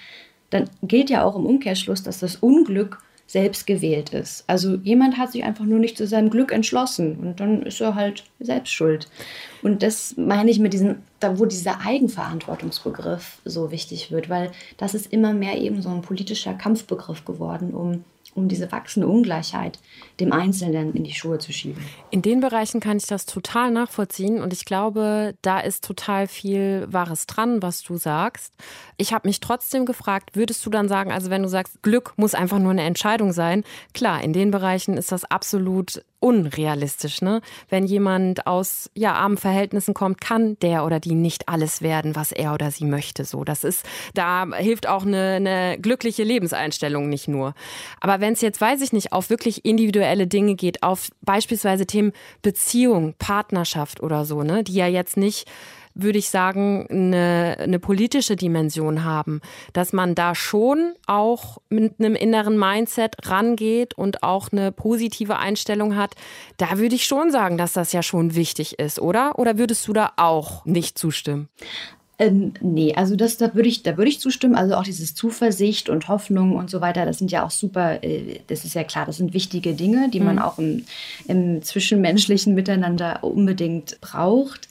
dann 0.50 0.68
gilt 0.82 1.10
ja 1.10 1.22
auch 1.22 1.36
im 1.36 1.46
Umkehrschluss, 1.46 2.02
dass 2.02 2.18
das 2.18 2.36
Unglück 2.36 2.98
selbst 3.30 3.64
gewählt 3.68 4.10
ist. 4.10 4.42
Also 4.48 4.74
jemand 4.82 5.16
hat 5.16 5.30
sich 5.30 5.44
einfach 5.44 5.64
nur 5.64 5.78
nicht 5.78 5.96
zu 5.96 6.04
seinem 6.04 6.30
Glück 6.30 6.50
entschlossen 6.50 7.16
und 7.20 7.38
dann 7.38 7.62
ist 7.62 7.80
er 7.80 7.94
halt 7.94 8.24
selbst 8.40 8.72
schuld. 8.72 9.08
Und 9.62 9.84
das 9.84 10.16
meine 10.16 10.50
ich 10.50 10.58
mit 10.58 10.72
diesem, 10.72 10.96
da 11.20 11.38
wo 11.38 11.44
dieser 11.44 11.80
Eigenverantwortungsbegriff 11.80 13.38
so 13.44 13.70
wichtig 13.70 14.10
wird, 14.10 14.28
weil 14.30 14.50
das 14.78 14.94
ist 14.94 15.12
immer 15.12 15.32
mehr 15.32 15.58
eben 15.58 15.80
so 15.80 15.90
ein 15.90 16.02
politischer 16.02 16.54
Kampfbegriff 16.54 17.24
geworden, 17.24 17.72
um 17.72 18.04
um 18.34 18.48
diese 18.48 18.70
wachsende 18.72 19.08
Ungleichheit 19.08 19.78
dem 20.18 20.32
Einzelnen 20.32 20.94
in 20.94 21.04
die 21.04 21.12
Schuhe 21.12 21.38
zu 21.38 21.52
schieben. 21.52 21.84
In 22.10 22.22
den 22.22 22.40
Bereichen 22.40 22.80
kann 22.80 22.96
ich 22.96 23.06
das 23.06 23.26
total 23.26 23.70
nachvollziehen 23.70 24.40
und 24.40 24.52
ich 24.52 24.64
glaube, 24.64 25.34
da 25.42 25.60
ist 25.60 25.84
total 25.84 26.26
viel 26.26 26.86
Wahres 26.90 27.26
dran, 27.26 27.62
was 27.62 27.82
du 27.82 27.96
sagst. 27.96 28.52
Ich 28.96 29.12
habe 29.12 29.28
mich 29.28 29.40
trotzdem 29.40 29.86
gefragt, 29.86 30.30
würdest 30.34 30.64
du 30.64 30.70
dann 30.70 30.88
sagen, 30.88 31.12
also 31.12 31.30
wenn 31.30 31.42
du 31.42 31.48
sagst, 31.48 31.82
Glück 31.82 32.12
muss 32.16 32.34
einfach 32.34 32.58
nur 32.58 32.70
eine 32.70 32.82
Entscheidung 32.82 33.32
sein, 33.32 33.64
klar, 33.94 34.22
in 34.22 34.32
den 34.32 34.50
Bereichen 34.50 34.96
ist 34.96 35.12
das 35.12 35.24
absolut 35.24 36.02
unrealistisch. 36.20 37.22
Ne? 37.22 37.40
Wenn 37.68 37.84
jemand 37.84 38.46
aus 38.46 38.90
ja, 38.94 39.14
armen 39.14 39.38
Verhältnissen 39.38 39.94
kommt, 39.94 40.20
kann 40.20 40.58
der 40.60 40.84
oder 40.84 41.00
die 41.00 41.14
nicht 41.14 41.48
alles 41.48 41.82
werden, 41.82 42.14
was 42.14 42.30
er 42.30 42.54
oder 42.54 42.70
sie 42.70 42.84
möchte. 42.84 43.24
So, 43.24 43.44
das 43.44 43.64
ist, 43.64 43.84
da 44.14 44.46
hilft 44.54 44.86
auch 44.86 45.04
eine, 45.04 45.32
eine 45.32 45.78
glückliche 45.80 46.22
Lebenseinstellung 46.22 47.08
nicht 47.08 47.26
nur. 47.26 47.54
Aber 48.00 48.20
wenn 48.20 48.34
es 48.34 48.42
jetzt, 48.42 48.60
weiß 48.60 48.82
ich 48.82 48.92
nicht, 48.92 49.12
auf 49.12 49.30
wirklich 49.30 49.64
individuelle 49.64 50.26
Dinge 50.26 50.54
geht, 50.54 50.82
auf 50.82 51.08
beispielsweise 51.22 51.86
Themen 51.86 52.12
Beziehung, 52.42 53.14
Partnerschaft 53.18 54.02
oder 54.02 54.24
so, 54.24 54.42
ne, 54.42 54.62
die 54.62 54.74
ja 54.74 54.86
jetzt 54.86 55.16
nicht 55.16 55.48
würde 56.02 56.18
ich 56.18 56.30
sagen, 56.30 56.86
eine, 56.90 57.56
eine 57.58 57.78
politische 57.78 58.36
Dimension 58.36 59.04
haben, 59.04 59.40
dass 59.72 59.92
man 59.92 60.14
da 60.14 60.34
schon 60.34 60.94
auch 61.06 61.58
mit 61.68 61.94
einem 61.98 62.14
inneren 62.14 62.58
Mindset 62.58 63.16
rangeht 63.28 63.94
und 63.94 64.22
auch 64.22 64.52
eine 64.52 64.72
positive 64.72 65.38
Einstellung 65.38 65.96
hat. 65.96 66.14
Da 66.56 66.78
würde 66.78 66.94
ich 66.94 67.06
schon 67.06 67.30
sagen, 67.30 67.58
dass 67.58 67.72
das 67.72 67.92
ja 67.92 68.02
schon 68.02 68.34
wichtig 68.34 68.78
ist, 68.78 69.00
oder? 69.00 69.38
Oder 69.38 69.58
würdest 69.58 69.86
du 69.88 69.92
da 69.92 70.12
auch 70.16 70.64
nicht 70.64 70.98
zustimmen? 70.98 71.48
Ähm, 72.20 72.52
nee, 72.60 72.92
also 72.94 73.16
das, 73.16 73.38
da 73.38 73.54
würde 73.54 73.70
ich, 73.70 73.82
da 73.82 73.96
ich 73.98 74.20
zustimmen. 74.20 74.54
Also 74.54 74.74
auch 74.74 74.82
dieses 74.82 75.14
Zuversicht 75.14 75.88
und 75.88 76.08
Hoffnung 76.08 76.54
und 76.54 76.68
so 76.68 76.82
weiter, 76.82 77.06
das 77.06 77.16
sind 77.16 77.32
ja 77.32 77.46
auch 77.46 77.50
super, 77.50 78.04
äh, 78.04 78.40
das 78.46 78.66
ist 78.66 78.74
ja 78.74 78.84
klar, 78.84 79.06
das 79.06 79.16
sind 79.16 79.32
wichtige 79.32 79.72
Dinge, 79.72 80.10
die 80.10 80.20
mhm. 80.20 80.26
man 80.26 80.38
auch 80.38 80.58
im, 80.58 80.84
im, 81.28 81.62
zwischenmenschlichen 81.62 82.54
Miteinander 82.54 83.24
unbedingt 83.24 83.98
braucht. 84.02 84.68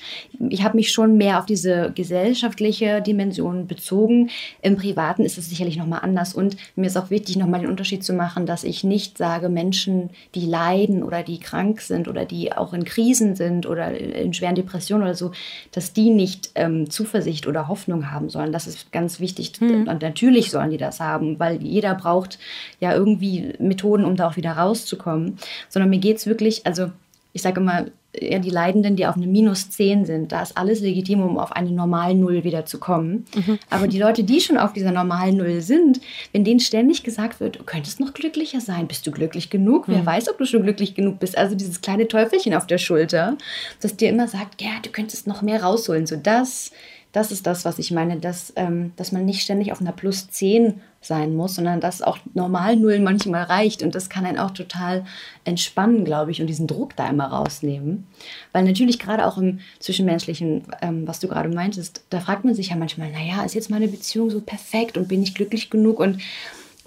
Ich 0.50 0.64
habe 0.64 0.78
mich 0.78 0.92
schon 0.92 1.18
mehr 1.18 1.40
auf 1.40 1.48
diese 1.48 1.92
gesellschaftliche 1.96 3.02
Dimension 3.02 3.66
bezogen. 3.66 4.30
Im 4.62 4.78
Privaten 4.78 5.24
ist 5.24 5.40
es 5.40 5.50
sicherlich 5.50 5.76
nochmal 5.76 6.02
anders. 6.04 6.36
Und 6.36 6.56
mir 6.76 6.86
ist 6.86 6.98
auch 6.98 7.10
wichtig, 7.10 7.36
nochmal 7.38 7.62
den 7.62 7.70
Unterschied 7.72 8.04
zu 8.04 8.14
machen, 8.14 8.46
dass 8.46 8.64
ich 8.64 8.84
nicht 8.84 9.18
sage, 9.18 9.50
Menschen, 9.50 10.12
die 10.36 10.46
leiden 10.46 11.02
oder 11.02 11.24
die 11.24 11.40
krank 11.40 11.82
sind 11.82 12.08
oder 12.08 12.26
die 12.26 12.54
auch 12.54 12.74
in 12.74 12.84
Krisen 12.84 13.36
sind 13.36 13.66
oder 13.66 13.98
in 13.98 14.36
schweren 14.36 14.54
Depressionen 14.54 15.04
oder 15.04 15.16
so, 15.16 15.32
dass 15.72 15.94
die 15.94 16.12
nicht 16.12 16.52
ähm, 16.54 16.92
Zuversicht 16.92 17.39
Zuversicht 17.40 17.48
oder 17.48 17.68
Hoffnung 17.68 18.12
haben 18.12 18.30
sollen. 18.30 18.52
Das 18.52 18.68
ist 18.68 18.92
ganz 18.92 19.20
wichtig. 19.20 19.60
Mhm. 19.60 19.88
Und 19.88 20.02
natürlich 20.02 20.52
sollen 20.52 20.72
die 20.72 20.78
das 20.78 21.00
haben, 21.00 21.40
weil 21.40 21.62
jeder 21.62 21.96
braucht 21.96 22.40
ja 22.80 22.94
irgendwie 22.94 23.54
Methoden, 23.60 24.06
um 24.06 24.16
da 24.16 24.30
auch 24.30 24.38
wieder 24.38 24.54
rauszukommen. 24.54 25.38
Sondern 25.70 25.90
mir 25.90 26.00
geht 26.00 26.18
es 26.18 26.26
wirklich, 26.26 26.66
also 26.66 26.92
ich 27.34 27.42
sage 27.42 27.62
immer, 27.62 27.86
ja, 28.20 28.40
die 28.40 28.50
Leidenden, 28.50 28.96
die 28.96 29.06
auf 29.06 29.16
eine 29.16 29.28
minus 29.28 29.70
10 29.70 30.06
sind, 30.06 30.32
da 30.32 30.42
ist 30.42 30.58
alles 30.58 30.82
legitim, 30.82 31.22
um 31.22 31.38
auf 31.38 31.52
eine 31.52 31.70
normal 31.70 32.16
Null 32.16 32.44
wieder 32.44 32.66
zu 32.66 32.80
kommen. 32.80 33.26
Mhm. 33.36 33.60
Aber 33.70 33.88
die 33.88 34.00
Leute, 34.00 34.24
die 34.24 34.42
schon 34.42 34.58
auf 34.58 34.74
dieser 34.74 34.92
normalen 34.92 35.38
Null 35.38 35.62
sind, 35.62 36.02
wenn 36.32 36.44
denen 36.44 36.60
ständig 36.60 37.04
gesagt 37.04 37.40
wird, 37.40 37.60
du 37.60 37.64
könntest 37.64 38.00
noch 38.00 38.16
glücklicher 38.16 38.62
sein, 38.62 38.88
bist 38.88 39.06
du 39.06 39.12
glücklich 39.12 39.52
genug? 39.52 39.88
Mhm. 39.88 39.94
Wer 39.94 40.06
weiß, 40.08 40.30
ob 40.30 40.40
du 40.40 40.46
schon 40.46 40.64
glücklich 40.64 40.96
genug 40.96 41.20
bist? 41.20 41.38
Also 41.38 41.54
dieses 41.56 41.82
kleine 41.82 42.08
Teufelchen 42.08 42.56
auf 42.56 42.66
der 42.66 42.80
Schulter, 42.80 43.38
das 43.80 43.96
dir 43.96 44.10
immer 44.10 44.28
sagt, 44.28 44.60
ja, 44.60 44.72
du 44.82 44.90
könntest 44.90 45.28
noch 45.28 45.44
mehr 45.44 45.62
rausholen. 45.62 46.08
So 46.08 46.16
das 46.16 46.72
das 47.12 47.32
ist 47.32 47.48
das, 47.48 47.66
was 47.66 47.80
ich 47.80 47.92
meine, 47.92 48.18
dass, 48.18 48.54
ähm, 48.56 48.94
dass 48.96 49.12
man 49.12 49.26
nicht 49.26 49.42
ständig 49.42 49.72
auf 49.72 49.82
einer 49.82 49.92
Plus 49.92 50.30
10 50.30 50.80
sein 51.02 51.36
muss, 51.36 51.56
sondern 51.56 51.80
dass 51.80 52.02
auch 52.02 52.18
normal 52.34 52.76
Null 52.76 53.00
manchmal 53.00 53.44
reicht. 53.44 53.82
Und 53.82 53.96
das 53.96 54.10
kann 54.10 54.26
einen 54.26 54.38
auch 54.38 54.52
total 54.52 55.06
entspannen, 55.44 56.06
glaube 56.06 56.32
ich, 56.32 56.42
und 56.42 56.48
diesen 56.48 56.68
Druck 56.68 56.96
da 56.96 57.10
immer 57.10 57.26
rausnehmen. 57.26 58.06
Weil 58.52 58.64
natürlich 58.64 59.00
gerade 59.00 59.26
auch 59.26 59.38
im 59.38 59.60
Zwischenmenschlichen, 59.80 60.64
ähm, 60.82 61.08
was 61.08 61.20
du 61.20 61.28
gerade 61.28 61.50
meintest, 61.50 62.04
da 62.12 62.20
fragt 62.20 62.46
man 62.46 62.54
sich 62.54 62.70
ja 62.70 62.76
manchmal, 62.76 63.12
naja, 63.12 63.44
ist 63.44 63.56
jetzt 63.56 63.72
meine 63.72 63.88
Beziehung 63.88 64.30
so 64.30 64.42
perfekt 64.42 64.98
und 64.98 65.08
bin 65.08 65.24
ich 65.24 65.34
glücklich 65.34 65.70
genug? 65.70 66.00
Und 66.00 66.22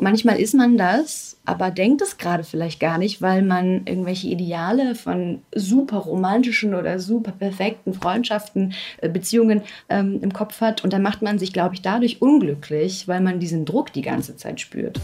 manchmal 0.02 0.38
ist 0.38 0.54
man 0.54 0.76
das, 0.76 1.38
aber 1.44 1.71
denkt 1.71 2.02
es 2.02 2.18
gerade 2.18 2.44
vielleicht 2.44 2.80
gar 2.80 2.99
nicht, 2.99 3.23
weil 3.23 3.42
man 3.42 3.87
irgendwelche 3.87 4.28
Ideale 4.28 4.94
von 4.94 5.40
super 5.54 5.99
romantischen 5.99 6.75
oder 6.75 6.99
super 6.99 7.32
perfekten 7.32 7.94
Freundschaften, 7.94 8.75
äh, 8.99 9.09
Beziehungen 9.09 9.62
ähm, 9.88 10.21
im 10.23 10.32
Kopf 10.32 10.61
hat. 10.61 10.85
Und 10.85 10.92
dann 10.92 11.02
macht 11.02 11.23
man 11.23 11.38
sich, 11.38 11.52
glaube 11.52 11.75
ich, 11.75 11.82
dadurch 11.82 12.21
unglücklich, 12.21 13.09
weil 13.09 13.21
man 13.21 13.40
diesen 13.40 13.64
Druck 13.64 13.92
die 13.92 14.02
ganze 14.02 14.37
Zeit 14.37 14.61
spürt. 14.61 15.00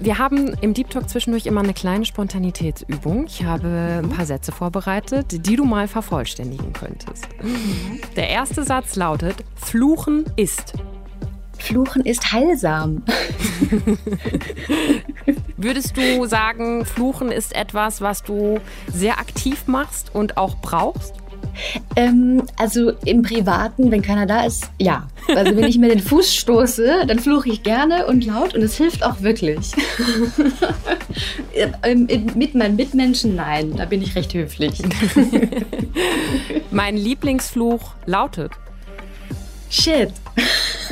Wir 0.00 0.18
haben 0.18 0.56
im 0.60 0.74
Deep 0.74 0.90
Talk 0.90 1.08
zwischendurch 1.08 1.46
immer 1.46 1.60
eine 1.60 1.74
kleine 1.74 2.04
Spontanitätsübung. 2.04 3.26
Ich 3.26 3.44
habe 3.44 4.00
ein 4.02 4.08
paar 4.08 4.26
Sätze 4.26 4.50
vorbereitet, 4.50 5.46
die 5.46 5.54
du 5.54 5.64
mal 5.64 5.86
vervollständigen 5.86 6.72
könntest. 6.72 7.28
Mhm. 7.40 8.00
Der 8.16 8.28
erste 8.28 8.64
Satz 8.64 8.96
lautet: 8.96 9.36
Fluchen 9.54 10.24
ist. 10.34 10.74
Fluchen 11.62 12.04
ist 12.04 12.32
heilsam. 12.32 13.02
Würdest 15.56 15.96
du 15.96 16.26
sagen, 16.26 16.84
Fluchen 16.84 17.30
ist 17.30 17.54
etwas, 17.54 18.00
was 18.00 18.22
du 18.22 18.58
sehr 18.92 19.18
aktiv 19.18 19.64
machst 19.66 20.14
und 20.14 20.36
auch 20.36 20.56
brauchst? 20.56 21.14
Ähm, 21.96 22.42
also 22.56 22.92
im 23.04 23.22
Privaten, 23.22 23.90
wenn 23.90 24.02
keiner 24.02 24.26
da 24.26 24.44
ist, 24.44 24.70
ja. 24.78 25.06
Also 25.28 25.56
wenn 25.56 25.64
ich 25.64 25.78
mir 25.78 25.88
den 25.88 26.00
Fuß 26.00 26.34
stoße, 26.34 27.04
dann 27.06 27.18
fluche 27.18 27.50
ich 27.50 27.62
gerne 27.62 28.06
und 28.06 28.24
laut 28.24 28.54
und 28.54 28.62
es 28.62 28.76
hilft 28.76 29.04
auch 29.04 29.22
wirklich. 29.22 29.72
Ähm, 31.82 32.08
mit 32.34 32.54
meinen 32.54 32.76
Mitmenschen, 32.76 33.36
nein, 33.36 33.74
da 33.76 33.84
bin 33.84 34.00
ich 34.00 34.16
recht 34.16 34.32
höflich. 34.32 34.80
mein 36.70 36.96
Lieblingsfluch 36.96 37.92
lautet 38.06 38.52
Shit. 39.72 40.12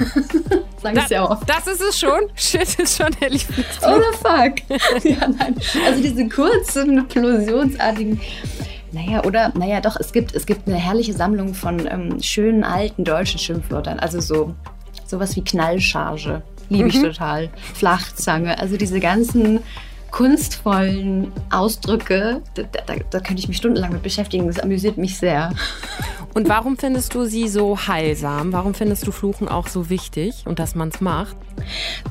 Sag 0.82 0.96
ich 0.96 1.02
sehr 1.08 1.28
oft. 1.28 1.48
Das 1.48 1.66
ist 1.66 1.80
es 1.80 1.98
schon. 1.98 2.20
Shit 2.34 2.78
ist 2.78 2.96
schon 2.96 3.14
der 3.20 3.30
Lieblingsfluch. 3.30 3.88
Oh 3.88 3.98
the 3.98 4.16
fuck. 4.18 5.04
ja, 5.04 5.28
nein. 5.28 5.56
Also 5.86 6.02
diese 6.02 6.28
kurzen, 6.28 7.06
plosionsartigen. 7.08 8.20
Naja, 8.92 9.24
oder, 9.24 9.52
naja, 9.56 9.80
doch, 9.80 9.96
es 9.96 10.12
gibt, 10.12 10.34
es 10.34 10.46
gibt 10.46 10.66
eine 10.66 10.76
herrliche 10.76 11.12
Sammlung 11.12 11.54
von 11.54 11.86
ähm, 11.86 12.20
schönen 12.22 12.64
alten 12.64 13.04
deutschen 13.04 13.38
Schimpfwörtern. 13.38 14.00
Also 14.00 14.20
so 14.20 14.54
sowas 15.06 15.36
wie 15.36 15.42
Knallcharge. 15.42 16.42
Liebe 16.68 16.88
ich 16.88 16.96
mhm. 16.96 17.04
total. 17.04 17.50
Flachzange. 17.74 18.58
Also 18.58 18.76
diese 18.76 19.00
ganzen 19.00 19.60
kunstvollen 20.10 21.32
Ausdrücke, 21.50 22.42
da, 22.54 22.62
da, 22.62 22.94
da, 23.10 23.20
könnte 23.20 23.40
ich 23.40 23.48
mich 23.48 23.58
stundenlang 23.58 23.92
mit 23.92 24.02
beschäftigen. 24.02 24.46
Das 24.46 24.58
amüsiert 24.58 24.96
mich 24.96 25.18
sehr. 25.18 25.52
Und 26.32 26.48
warum 26.48 26.76
findest 26.76 27.14
du 27.14 27.24
sie 27.24 27.48
so 27.48 27.76
heilsam? 27.76 28.52
Warum 28.52 28.74
findest 28.74 29.06
du 29.06 29.12
Fluchen 29.12 29.48
auch 29.48 29.66
so 29.66 29.90
wichtig 29.90 30.44
und 30.46 30.58
dass 30.58 30.74
man 30.74 30.88
es 30.88 31.00
macht? 31.00 31.36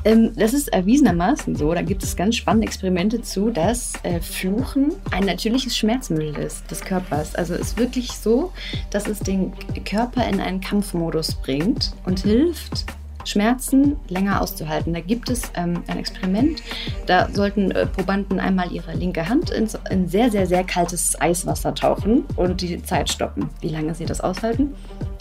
Ähm, 0.04 0.32
das 0.36 0.52
ist 0.52 0.68
erwiesenermaßen 0.68 1.56
so. 1.56 1.72
Da 1.72 1.82
gibt 1.82 2.02
es 2.02 2.16
ganz 2.16 2.36
spannende 2.36 2.66
Experimente 2.66 3.22
zu, 3.22 3.50
dass 3.50 3.92
äh, 4.02 4.20
Fluchen 4.20 4.92
ein 5.10 5.24
natürliches 5.24 5.76
Schmerzmittel 5.76 6.36
ist 6.36 6.70
des 6.70 6.82
Körpers. 6.82 7.34
Also 7.34 7.54
es 7.54 7.60
ist 7.60 7.78
wirklich 7.78 8.12
so, 8.12 8.52
dass 8.90 9.06
es 9.06 9.20
den 9.20 9.52
Körper 9.84 10.26
in 10.28 10.40
einen 10.40 10.60
Kampfmodus 10.60 11.34
bringt 11.36 11.92
und 12.04 12.20
hilft, 12.20 12.84
Schmerzen 13.24 13.96
länger 14.08 14.40
auszuhalten. 14.40 14.92
Da 14.92 15.00
gibt 15.00 15.30
es 15.30 15.50
ähm, 15.54 15.82
ein 15.86 15.98
Experiment. 15.98 16.62
Da 17.06 17.28
sollten 17.32 17.70
äh, 17.70 17.86
Probanden 17.86 18.40
einmal 18.40 18.72
ihre 18.72 18.94
linke 18.94 19.28
Hand 19.28 19.50
in, 19.50 19.68
in, 19.90 20.08
sehr, 20.08 20.30
sehr, 20.30 20.46
sehr 20.46 20.64
kaltes 20.64 21.20
Eiswasser 21.20 21.74
tauchen 21.74 22.24
und 22.36 22.60
die 22.60 22.82
Zeit 22.82 23.10
stoppen, 23.10 23.50
wie 23.60 23.68
lange 23.68 23.94
sie 23.94 24.06
das 24.06 24.20
aushalten. 24.20 24.74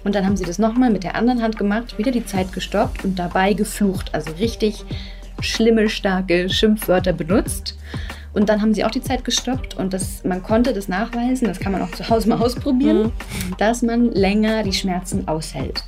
Und 0.03 0.15
dann 0.15 0.25
haben 0.25 0.37
sie 0.37 0.45
das 0.45 0.59
nochmal 0.59 0.89
mit 0.89 1.03
der 1.03 1.15
anderen 1.15 1.41
Hand 1.41 1.57
gemacht, 1.57 1.97
wieder 1.97 2.11
die 2.11 2.25
Zeit 2.25 2.53
gestoppt 2.53 3.03
und 3.03 3.19
dabei 3.19 3.53
geflucht. 3.53 4.13
Also 4.13 4.31
richtig 4.33 4.85
schlimme, 5.41 5.89
starke 5.89 6.49
Schimpfwörter 6.49 7.13
benutzt. 7.13 7.77
Und 8.33 8.49
dann 8.49 8.61
haben 8.61 8.73
sie 8.73 8.85
auch 8.85 8.91
die 8.91 9.01
Zeit 9.01 9.25
gestoppt 9.25 9.75
und 9.77 9.91
das, 9.91 10.23
man 10.23 10.43
konnte 10.43 10.73
das 10.73 10.87
nachweisen, 10.87 11.47
das 11.47 11.59
kann 11.59 11.71
man 11.71 11.81
auch 11.81 11.91
zu 11.91 12.07
Hause 12.09 12.29
mal 12.29 12.39
ausprobieren, 12.39 13.05
mhm. 13.05 13.57
dass 13.57 13.81
man 13.81 14.11
länger 14.11 14.63
die 14.63 14.73
Schmerzen 14.73 15.27
aushält. 15.27 15.83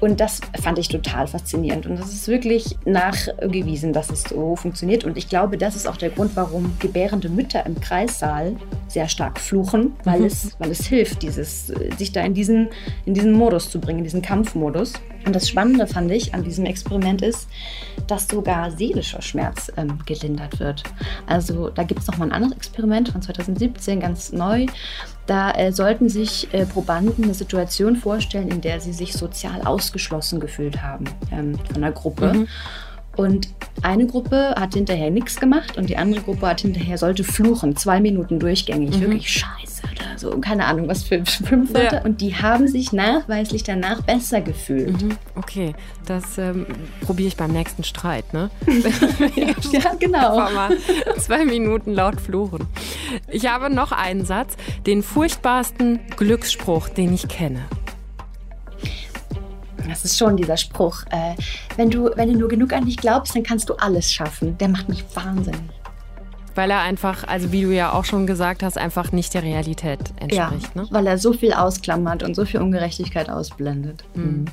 Und 0.00 0.20
das 0.20 0.40
fand 0.60 0.78
ich 0.78 0.88
total 0.88 1.26
faszinierend. 1.26 1.86
Und 1.86 1.98
das 1.98 2.12
ist 2.12 2.28
wirklich 2.28 2.76
nachgewiesen, 2.84 3.92
dass 3.92 4.10
es 4.10 4.22
so 4.22 4.54
funktioniert. 4.54 5.04
Und 5.04 5.16
ich 5.16 5.28
glaube, 5.28 5.58
das 5.58 5.74
ist 5.74 5.88
auch 5.88 5.96
der 5.96 6.10
Grund, 6.10 6.36
warum 6.36 6.76
gebärende 6.78 7.28
Mütter 7.28 7.66
im 7.66 7.80
Kreissaal 7.80 8.56
sehr 8.86 9.08
stark 9.08 9.40
fluchen, 9.40 9.94
weil, 10.04 10.20
mhm. 10.20 10.26
es, 10.26 10.56
weil 10.58 10.70
es 10.70 10.86
hilft, 10.86 11.22
dieses, 11.22 11.66
sich 11.98 12.12
da 12.12 12.22
in 12.22 12.34
diesen, 12.34 12.68
in 13.06 13.14
diesen 13.14 13.32
Modus 13.32 13.70
zu 13.70 13.80
bringen, 13.80 13.98
in 13.98 14.04
diesen 14.04 14.22
Kampfmodus. 14.22 14.92
Und 15.26 15.34
das 15.34 15.48
Spannende 15.48 15.86
fand 15.86 16.10
ich 16.10 16.32
an 16.32 16.44
diesem 16.44 16.64
Experiment 16.64 17.22
ist, 17.22 17.48
dass 18.06 18.28
sogar 18.28 18.70
seelischer 18.70 19.20
Schmerz 19.20 19.70
ähm, 19.76 19.98
gelindert 20.06 20.60
wird. 20.60 20.84
Also 21.26 21.70
da 21.70 21.82
gibt 21.82 22.00
es 22.00 22.06
nochmal 22.06 22.28
ein 22.28 22.32
anderes 22.32 22.56
Experiment 22.56 23.10
von 23.10 23.20
2017, 23.20 24.00
ganz 24.00 24.32
neu. 24.32 24.66
Da 25.28 25.50
äh, 25.50 25.72
sollten 25.72 26.08
sich 26.08 26.48
äh, 26.54 26.64
Probanden 26.64 27.24
eine 27.24 27.34
Situation 27.34 27.96
vorstellen, 27.96 28.48
in 28.48 28.62
der 28.62 28.80
sie 28.80 28.94
sich 28.94 29.12
sozial 29.12 29.60
ausgeschlossen 29.60 30.40
gefühlt 30.40 30.82
haben 30.82 31.04
ähm, 31.30 31.58
von 31.70 31.82
der 31.82 31.92
Gruppe. 31.92 32.32
Mhm. 32.32 32.48
Und 33.14 33.48
eine 33.82 34.06
Gruppe 34.06 34.54
hat 34.58 34.72
hinterher 34.72 35.10
nichts 35.10 35.38
gemacht 35.38 35.76
und 35.76 35.90
die 35.90 35.98
andere 35.98 36.22
Gruppe 36.22 36.46
hat 36.46 36.62
hinterher 36.62 36.96
sollte 36.96 37.24
fluchen, 37.24 37.76
zwei 37.76 38.00
Minuten 38.00 38.40
durchgängig, 38.40 38.96
mhm. 38.96 39.00
wirklich 39.02 39.30
scheiße 39.30 39.77
oder 40.24 40.32
so, 40.32 40.40
keine 40.40 40.66
Ahnung, 40.66 40.88
was 40.88 41.04
für 41.04 41.24
fünf 41.24 41.72
Wörter. 41.74 41.98
Ja. 41.98 42.04
Und 42.04 42.20
die 42.20 42.34
haben 42.34 42.68
sich 42.68 42.92
nachweislich 42.92 43.62
danach 43.62 44.02
besser 44.02 44.40
gefühlt. 44.40 45.02
Mhm. 45.02 45.16
Okay, 45.34 45.74
das 46.06 46.38
ähm, 46.38 46.66
probiere 47.02 47.28
ich 47.28 47.36
beim 47.36 47.52
nächsten 47.52 47.84
Streit, 47.84 48.32
ne? 48.32 48.50
ja, 49.72 49.94
genau. 49.98 50.36
Mal 50.36 50.76
zwei 51.18 51.44
Minuten 51.44 51.92
laut 51.92 52.20
fluchen. 52.20 52.66
Ich 53.28 53.46
habe 53.46 53.70
noch 53.70 53.92
einen 53.92 54.24
Satz, 54.24 54.56
den 54.86 55.02
furchtbarsten 55.02 56.00
Glücksspruch, 56.16 56.88
den 56.88 57.14
ich 57.14 57.28
kenne. 57.28 57.60
Das 59.88 60.04
ist 60.04 60.18
schon 60.18 60.36
dieser 60.36 60.58
Spruch. 60.58 61.02
Äh, 61.10 61.34
wenn, 61.76 61.88
du, 61.88 62.10
wenn 62.14 62.30
du 62.30 62.38
nur 62.38 62.48
genug 62.48 62.74
an 62.74 62.84
dich 62.84 62.98
glaubst, 62.98 63.34
dann 63.34 63.42
kannst 63.42 63.70
du 63.70 63.74
alles 63.74 64.12
schaffen. 64.12 64.58
Der 64.58 64.68
macht 64.68 64.88
mich 64.88 65.02
wahnsinnig. 65.14 65.77
Weil 66.58 66.72
er 66.72 66.80
einfach, 66.80 67.22
also 67.28 67.52
wie 67.52 67.62
du 67.62 67.70
ja 67.70 67.92
auch 67.92 68.04
schon 68.04 68.26
gesagt 68.26 68.64
hast, 68.64 68.78
einfach 68.78 69.12
nicht 69.12 69.32
der 69.32 69.44
Realität 69.44 70.00
entspricht. 70.18 70.74
Ja, 70.74 70.82
ne? 70.82 70.88
weil 70.90 71.06
er 71.06 71.16
so 71.16 71.32
viel 71.32 71.52
ausklammert 71.52 72.24
und 72.24 72.34
so 72.34 72.44
viel 72.44 72.60
Ungerechtigkeit 72.60 73.30
ausblendet. 73.30 74.02
Mhm. 74.14 74.46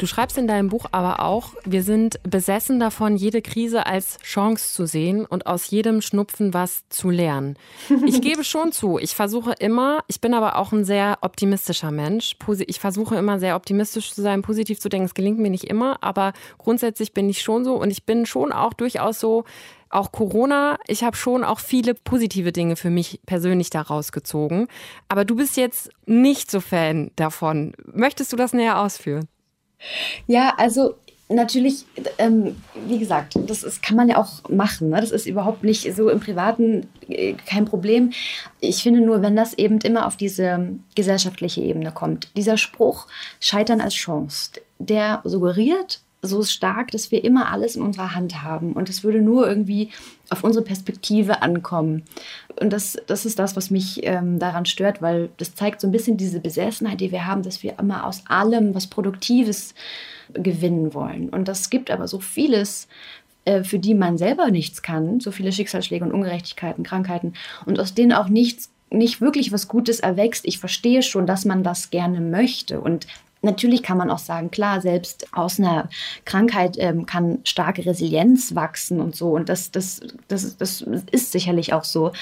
Du 0.00 0.06
schreibst 0.06 0.38
in 0.38 0.46
deinem 0.46 0.70
Buch 0.70 0.86
aber 0.92 1.20
auch, 1.20 1.52
wir 1.66 1.82
sind 1.82 2.22
besessen 2.22 2.80
davon, 2.80 3.16
jede 3.16 3.42
Krise 3.42 3.84
als 3.84 4.16
Chance 4.20 4.72
zu 4.72 4.86
sehen 4.86 5.26
und 5.26 5.46
aus 5.46 5.68
jedem 5.68 6.00
Schnupfen 6.00 6.54
was 6.54 6.88
zu 6.88 7.10
lernen. 7.10 7.58
Ich 8.06 8.18
gebe 8.22 8.42
schon 8.42 8.72
zu, 8.72 8.98
ich 8.98 9.14
versuche 9.14 9.52
immer, 9.58 10.02
ich 10.06 10.22
bin 10.22 10.32
aber 10.32 10.56
auch 10.56 10.72
ein 10.72 10.86
sehr 10.86 11.18
optimistischer 11.20 11.90
Mensch. 11.90 12.34
Ich 12.66 12.80
versuche 12.80 13.16
immer 13.16 13.38
sehr 13.38 13.56
optimistisch 13.56 14.14
zu 14.14 14.22
sein, 14.22 14.40
positiv 14.40 14.80
zu 14.80 14.88
denken. 14.88 15.04
Es 15.04 15.12
gelingt 15.12 15.38
mir 15.38 15.50
nicht 15.50 15.64
immer, 15.64 16.02
aber 16.02 16.32
grundsätzlich 16.56 17.12
bin 17.12 17.28
ich 17.28 17.42
schon 17.42 17.66
so 17.66 17.74
und 17.74 17.90
ich 17.90 18.06
bin 18.06 18.24
schon 18.24 18.52
auch 18.52 18.72
durchaus 18.72 19.20
so, 19.20 19.44
auch 19.90 20.12
Corona, 20.12 20.78
ich 20.86 21.04
habe 21.04 21.16
schon 21.16 21.44
auch 21.44 21.60
viele 21.60 21.92
positive 21.92 22.52
Dinge 22.52 22.76
für 22.76 22.88
mich 22.88 23.20
persönlich 23.26 23.68
daraus 23.68 24.12
gezogen. 24.12 24.66
Aber 25.10 25.26
du 25.26 25.36
bist 25.36 25.58
jetzt 25.58 25.90
nicht 26.06 26.50
so 26.50 26.60
Fan 26.60 27.10
davon. 27.16 27.74
Möchtest 27.92 28.32
du 28.32 28.36
das 28.36 28.54
näher 28.54 28.80
ausführen? 28.80 29.28
Ja, 30.26 30.54
also 30.56 30.94
natürlich, 31.30 31.84
ähm, 32.18 32.56
wie 32.86 32.98
gesagt, 32.98 33.38
das 33.46 33.62
ist, 33.62 33.82
kann 33.82 33.96
man 33.96 34.08
ja 34.08 34.18
auch 34.18 34.48
machen. 34.48 34.90
Ne? 34.90 35.00
Das 35.00 35.10
ist 35.10 35.26
überhaupt 35.26 35.62
nicht 35.62 35.94
so 35.94 36.08
im 36.10 36.20
Privaten 36.20 36.88
äh, 37.08 37.34
kein 37.46 37.64
Problem. 37.64 38.10
Ich 38.60 38.82
finde 38.82 39.00
nur, 39.00 39.22
wenn 39.22 39.36
das 39.36 39.54
eben 39.54 39.78
immer 39.78 40.06
auf 40.06 40.16
diese 40.16 40.70
gesellschaftliche 40.94 41.62
Ebene 41.62 41.92
kommt, 41.92 42.28
dieser 42.36 42.56
Spruch 42.56 43.06
Scheitern 43.40 43.80
als 43.80 43.94
Chance, 43.94 44.52
der 44.78 45.20
suggeriert, 45.24 46.00
so 46.22 46.42
stark, 46.42 46.90
dass 46.90 47.10
wir 47.10 47.24
immer 47.24 47.50
alles 47.50 47.76
in 47.76 47.82
unserer 47.82 48.14
Hand 48.14 48.42
haben 48.42 48.74
und 48.74 48.90
es 48.90 49.02
würde 49.02 49.22
nur 49.22 49.48
irgendwie 49.48 49.90
auf 50.30 50.44
unsere 50.44 50.64
Perspektive 50.64 51.42
ankommen. 51.42 52.04
Und 52.60 52.72
das, 52.72 52.96
das 53.06 53.26
ist 53.26 53.38
das, 53.38 53.56
was 53.56 53.70
mich 53.70 54.00
ähm, 54.04 54.38
daran 54.38 54.64
stört, 54.64 55.02
weil 55.02 55.30
das 55.36 55.54
zeigt 55.54 55.80
so 55.80 55.88
ein 55.88 55.92
bisschen 55.92 56.16
diese 56.16 56.40
Besessenheit, 56.40 57.00
die 57.00 57.12
wir 57.12 57.26
haben, 57.26 57.42
dass 57.42 57.62
wir 57.62 57.78
immer 57.78 58.06
aus 58.06 58.22
allem 58.26 58.74
was 58.74 58.86
Produktives 58.86 59.74
gewinnen 60.32 60.94
wollen. 60.94 61.28
Und 61.28 61.48
das 61.48 61.68
gibt 61.68 61.90
aber 61.90 62.06
so 62.06 62.20
vieles, 62.20 62.86
äh, 63.44 63.64
für 63.64 63.78
die 63.78 63.94
man 63.94 64.18
selber 64.18 64.50
nichts 64.50 64.82
kann, 64.82 65.20
so 65.20 65.32
viele 65.32 65.52
Schicksalsschläge 65.52 66.04
und 66.04 66.12
Ungerechtigkeiten, 66.12 66.84
Krankheiten 66.84 67.34
und 67.66 67.80
aus 67.80 67.94
denen 67.94 68.12
auch 68.12 68.28
nichts 68.28 68.70
nicht 68.92 69.20
wirklich 69.20 69.52
was 69.52 69.68
Gutes 69.68 70.00
erwächst. 70.00 70.44
Ich 70.44 70.58
verstehe 70.58 71.02
schon, 71.02 71.26
dass 71.26 71.44
man 71.44 71.62
das 71.62 71.90
gerne 71.90 72.20
möchte. 72.20 72.80
Und 72.80 73.06
Natürlich 73.42 73.82
kann 73.82 73.96
man 73.96 74.10
auch 74.10 74.18
sagen, 74.18 74.50
klar, 74.50 74.80
selbst 74.80 75.28
aus 75.32 75.58
einer 75.58 75.88
Krankheit 76.24 76.76
ähm, 76.78 77.06
kann 77.06 77.38
starke 77.44 77.86
Resilienz 77.86 78.54
wachsen 78.54 79.00
und 79.00 79.16
so. 79.16 79.30
Und 79.30 79.48
das, 79.48 79.70
das, 79.70 80.00
das, 80.28 80.56
das 80.58 80.82
ist 81.10 81.32
sicherlich 81.32 81.72
auch 81.72 81.84
so. 81.84 82.12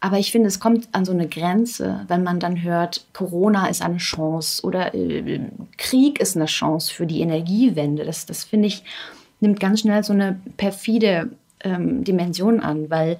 Aber 0.00 0.18
ich 0.18 0.32
finde, 0.32 0.48
es 0.48 0.60
kommt 0.60 0.88
an 0.92 1.04
so 1.04 1.12
eine 1.12 1.28
Grenze, 1.28 2.04
wenn 2.08 2.22
man 2.22 2.40
dann 2.40 2.62
hört, 2.62 3.04
Corona 3.12 3.66
ist 3.66 3.82
eine 3.82 3.98
Chance 3.98 4.62
oder 4.64 4.94
äh, 4.94 5.40
Krieg 5.76 6.20
ist 6.20 6.36
eine 6.36 6.46
Chance 6.46 6.92
für 6.92 7.06
die 7.06 7.20
Energiewende. 7.20 8.04
Das, 8.04 8.24
das 8.24 8.44
finde 8.44 8.68
ich, 8.68 8.82
nimmt 9.40 9.60
ganz 9.60 9.80
schnell 9.80 10.02
so 10.02 10.14
eine 10.14 10.40
perfide 10.56 11.30
ähm, 11.62 12.02
Dimension 12.04 12.60
an, 12.60 12.88
weil 12.88 13.18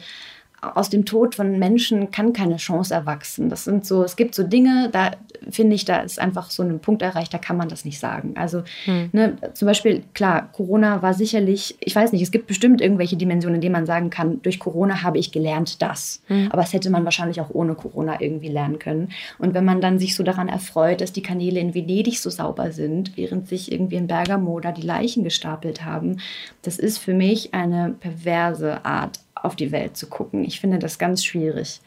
aus 0.60 0.90
dem 0.90 1.06
Tod 1.06 1.34
von 1.34 1.58
Menschen 1.58 2.10
kann 2.10 2.32
keine 2.32 2.56
Chance 2.56 2.92
erwachsen. 2.92 3.48
Das 3.48 3.64
sind 3.64 3.86
so, 3.86 4.04
es 4.04 4.16
gibt 4.16 4.34
so 4.34 4.42
Dinge, 4.42 4.90
da 4.92 5.12
finde 5.48 5.74
ich, 5.74 5.86
da 5.86 6.00
ist 6.00 6.18
einfach 6.18 6.50
so 6.50 6.62
ein 6.62 6.80
Punkt 6.80 7.00
erreicht, 7.00 7.32
da 7.32 7.38
kann 7.38 7.56
man 7.56 7.68
das 7.68 7.84
nicht 7.84 7.98
sagen. 7.98 8.34
Also 8.36 8.62
hm. 8.84 9.08
ne, 9.12 9.36
zum 9.54 9.66
Beispiel, 9.66 10.02
klar, 10.12 10.50
Corona 10.52 11.00
war 11.00 11.14
sicherlich, 11.14 11.76
ich 11.80 11.96
weiß 11.96 12.12
nicht, 12.12 12.22
es 12.22 12.30
gibt 12.30 12.46
bestimmt 12.46 12.82
irgendwelche 12.82 13.16
Dimensionen, 13.16 13.56
in 13.56 13.60
denen 13.62 13.72
man 13.72 13.86
sagen 13.86 14.10
kann, 14.10 14.42
durch 14.42 14.58
Corona 14.58 15.02
habe 15.02 15.18
ich 15.18 15.32
gelernt 15.32 15.80
das. 15.80 16.22
Hm. 16.26 16.48
Aber 16.50 16.62
es 16.62 16.72
hätte 16.74 16.90
man 16.90 17.04
wahrscheinlich 17.04 17.40
auch 17.40 17.50
ohne 17.50 17.74
Corona 17.74 18.20
irgendwie 18.20 18.48
lernen 18.48 18.78
können. 18.78 19.10
Und 19.38 19.54
wenn 19.54 19.64
man 19.64 19.80
dann 19.80 19.98
sich 19.98 20.14
so 20.14 20.22
daran 20.22 20.48
erfreut, 20.48 21.00
dass 21.00 21.12
die 21.12 21.22
Kanäle 21.22 21.60
in 21.60 21.74
Venedig 21.74 22.20
so 22.20 22.28
sauber 22.28 22.72
sind, 22.72 23.16
während 23.16 23.48
sich 23.48 23.72
irgendwie 23.72 23.96
in 23.96 24.08
Bergamo 24.08 24.60
da 24.60 24.72
die 24.72 24.82
Leichen 24.82 25.24
gestapelt 25.24 25.84
haben, 25.84 26.18
das 26.62 26.78
ist 26.78 26.98
für 26.98 27.14
mich 27.14 27.54
eine 27.54 27.94
perverse 27.98 28.84
Art 28.84 29.20
auf 29.42 29.56
die 29.56 29.72
Welt 29.72 29.96
zu 29.96 30.08
gucken. 30.08 30.44
Ich 30.44 30.60
finde 30.60 30.78
das 30.78 30.98
ganz 30.98 31.24
schwierig. 31.24 31.80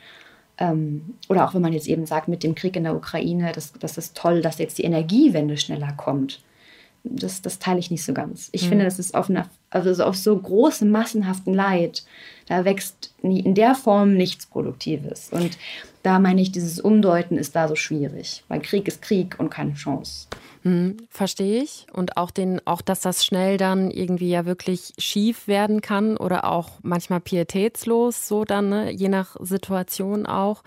Ähm, 0.58 1.16
oder 1.30 1.48
auch 1.48 1.54
wenn 1.54 1.62
man 1.62 1.74
jetzt 1.74 1.88
eben 1.88 2.06
sagt, 2.06 2.28
mit 2.28 2.44
dem 2.44 2.56
Krieg 2.56 2.76
in 2.76 2.84
der 2.84 2.96
Ukraine, 2.96 3.52
das, 3.54 3.74
das 3.74 3.98
ist 3.98 4.16
toll, 4.16 4.42
dass 4.42 4.60
jetzt 4.60 4.78
die 4.78 4.84
Energiewende 4.84 5.58
schneller 5.58 5.94
kommt. 5.94 6.42
Das, 7.04 7.42
das 7.42 7.60
teile 7.60 7.80
ich 7.80 7.92
nicht 7.92 8.06
so 8.06 8.14
ganz. 8.14 8.50
Ich 8.54 8.64
mhm. 8.64 8.70
finde, 8.70 8.86
das 8.86 9.00
ist 9.00 9.14
auf, 9.14 9.30
einer, 9.30 9.50
also 9.72 10.04
auf 10.04 10.16
so 10.16 10.38
großem, 10.38 10.90
massenhaften 10.90 11.54
Leid, 11.54 12.06
da 12.48 12.64
wächst 12.66 13.14
nie, 13.22 13.42
in 13.42 13.56
der 13.56 13.76
Form 13.76 14.14
nichts 14.14 14.46
Produktives. 14.46 15.30
Und 15.32 15.58
da 16.04 16.20
meine 16.20 16.42
ich, 16.42 16.52
dieses 16.52 16.80
Umdeuten 16.80 17.38
ist 17.38 17.56
da 17.56 17.68
so 17.68 17.76
schwierig, 17.76 18.44
weil 18.48 18.62
Krieg 18.62 18.88
ist 18.88 19.02
Krieg 19.02 19.36
und 19.40 19.50
keine 19.50 19.74
Chance. 19.74 20.28
Hm, 20.64 20.96
verstehe 21.10 21.62
ich. 21.62 21.88
Und 21.92 22.16
auch 22.16 22.32
den, 22.32 22.66
auch, 22.66 22.82
dass 22.82 23.02
das 23.02 23.26
schnell 23.26 23.58
dann 23.58 23.92
irgendwie 23.92 24.30
ja 24.30 24.46
wirklich 24.46 24.94
schief 24.98 25.48
werden 25.48 25.82
kann 25.82 26.16
oder 26.16 26.46
auch 26.50 26.80
manchmal 26.84 27.20
pietätslos, 27.20 28.30
so 28.30 28.46
dann, 28.46 28.70
ne? 28.70 28.90
je 28.92 29.10
nach 29.10 29.36
Situation 29.42 30.26
auch. 30.26 30.64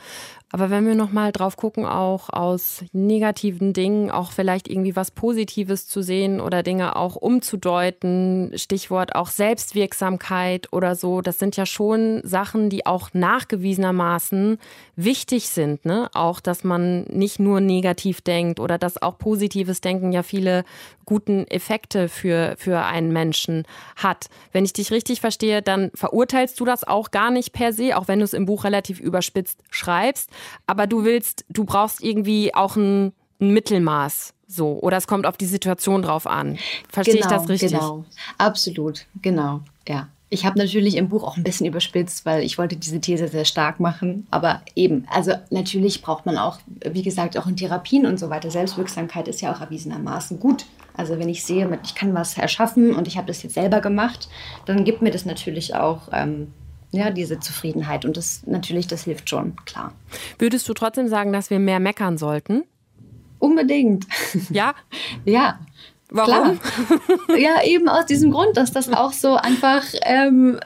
Aber 0.52 0.70
wenn 0.70 0.86
wir 0.86 0.94
nochmal 0.94 1.32
drauf 1.32 1.56
gucken, 1.56 1.84
auch 1.86 2.30
aus 2.30 2.84
negativen 2.92 3.72
Dingen, 3.72 4.12
auch 4.12 4.30
vielleicht 4.30 4.68
irgendwie 4.68 4.94
was 4.94 5.10
Positives 5.10 5.88
zu 5.88 6.02
sehen 6.02 6.40
oder 6.40 6.62
Dinge 6.62 6.94
auch 6.94 7.16
umzudeuten, 7.16 8.52
Stichwort 8.54 9.16
auch 9.16 9.28
Selbstwirksamkeit 9.28 10.72
oder 10.72 10.94
so, 10.94 11.20
das 11.20 11.40
sind 11.40 11.56
ja 11.56 11.66
schon 11.66 12.20
Sachen, 12.22 12.70
die 12.70 12.86
auch 12.86 13.10
nachgewiesenermaßen 13.12 14.58
wichtig 14.94 15.48
sind. 15.48 15.84
Ne? 15.84 16.08
Auch, 16.14 16.38
dass 16.38 16.62
man 16.62 17.02
nicht 17.04 17.40
nur 17.40 17.60
negativ 17.60 18.20
denkt 18.20 18.60
oder 18.60 18.78
dass 18.78 19.02
auch 19.02 19.18
positives 19.18 19.80
Denken 19.80 20.12
ja 20.12 20.22
viele 20.22 20.64
guten 21.06 21.46
Effekte 21.48 22.08
für, 22.08 22.54
für 22.56 22.84
einen 22.84 23.12
Menschen 23.12 23.64
hat. 23.96 24.26
Wenn 24.52 24.64
ich 24.64 24.72
dich 24.72 24.92
richtig 24.92 25.20
verstehe, 25.20 25.60
dann 25.62 25.90
verurteilst 25.94 26.58
du 26.60 26.64
das 26.64 26.84
auch 26.84 27.10
gar 27.10 27.30
nicht 27.32 27.52
per 27.52 27.72
se, 27.72 27.96
auch 27.96 28.06
wenn 28.06 28.20
du 28.20 28.24
es 28.24 28.32
im 28.32 28.46
Buch 28.46 28.64
relativ 28.64 29.00
überspitzt 29.00 29.60
schreibst 29.70 30.30
aber 30.66 30.86
du 30.86 31.04
willst, 31.04 31.44
du 31.48 31.64
brauchst 31.64 32.02
irgendwie 32.02 32.54
auch 32.54 32.76
ein, 32.76 33.12
ein 33.40 33.50
Mittelmaß. 33.50 34.32
So, 34.48 34.78
oder 34.80 34.96
es 34.96 35.08
kommt 35.08 35.26
auf 35.26 35.36
die 35.36 35.46
Situation 35.46 36.02
drauf 36.02 36.26
an. 36.26 36.58
Verstehe 36.88 37.16
genau, 37.16 37.26
ich 37.26 37.32
das 37.32 37.48
richtig? 37.48 37.72
Genau, 37.72 38.04
absolut, 38.38 39.06
genau, 39.20 39.60
ja. 39.88 40.08
Ich 40.28 40.44
habe 40.44 40.58
natürlich 40.58 40.96
im 40.96 41.08
Buch 41.08 41.22
auch 41.22 41.36
ein 41.36 41.44
bisschen 41.44 41.66
überspitzt, 41.66 42.26
weil 42.26 42.42
ich 42.42 42.58
wollte 42.58 42.76
diese 42.76 43.00
These 43.00 43.28
sehr 43.28 43.44
stark 43.44 43.78
machen. 43.78 44.26
Aber 44.32 44.60
eben, 44.74 45.06
also 45.08 45.32
natürlich 45.50 46.02
braucht 46.02 46.26
man 46.26 46.36
auch, 46.36 46.58
wie 46.84 47.02
gesagt, 47.02 47.38
auch 47.38 47.46
in 47.46 47.56
Therapien 47.56 48.06
und 48.06 48.18
so 48.18 48.28
weiter. 48.28 48.50
Selbstwirksamkeit 48.50 49.28
ist 49.28 49.40
ja 49.40 49.54
auch 49.54 49.60
erwiesenermaßen 49.60 50.40
gut. 50.40 50.66
Also 50.96 51.18
wenn 51.18 51.28
ich 51.28 51.44
sehe, 51.44 51.78
ich 51.84 51.94
kann 51.94 52.12
was 52.14 52.36
erschaffen 52.36 52.94
und 52.94 53.06
ich 53.06 53.16
habe 53.16 53.28
das 53.28 53.42
jetzt 53.44 53.54
selber 53.54 53.80
gemacht, 53.80 54.28
dann 54.64 54.84
gibt 54.84 55.00
mir 55.00 55.10
das 55.10 55.26
natürlich 55.26 55.74
auch 55.76 56.08
ähm, 56.12 56.52
ja, 56.90 57.10
diese 57.10 57.40
Zufriedenheit. 57.40 58.04
Und 58.04 58.16
das 58.16 58.42
natürlich, 58.46 58.86
das 58.86 59.04
hilft 59.04 59.28
schon, 59.28 59.56
klar. 59.64 59.92
Würdest 60.38 60.68
du 60.68 60.74
trotzdem 60.74 61.08
sagen, 61.08 61.32
dass 61.32 61.50
wir 61.50 61.58
mehr 61.58 61.80
meckern 61.80 62.18
sollten? 62.18 62.64
Unbedingt. 63.38 64.06
Ja? 64.50 64.74
ja. 65.24 65.58
Warum? 66.08 66.58
Klar. 66.60 67.38
Ja, 67.38 67.64
eben 67.64 67.88
aus 67.88 68.06
diesem 68.06 68.30
Grund, 68.30 68.56
dass 68.56 68.72
das 68.72 68.88
auch 68.92 69.12
so 69.12 69.34
einfach 69.34 69.82
ähm, 70.02 70.60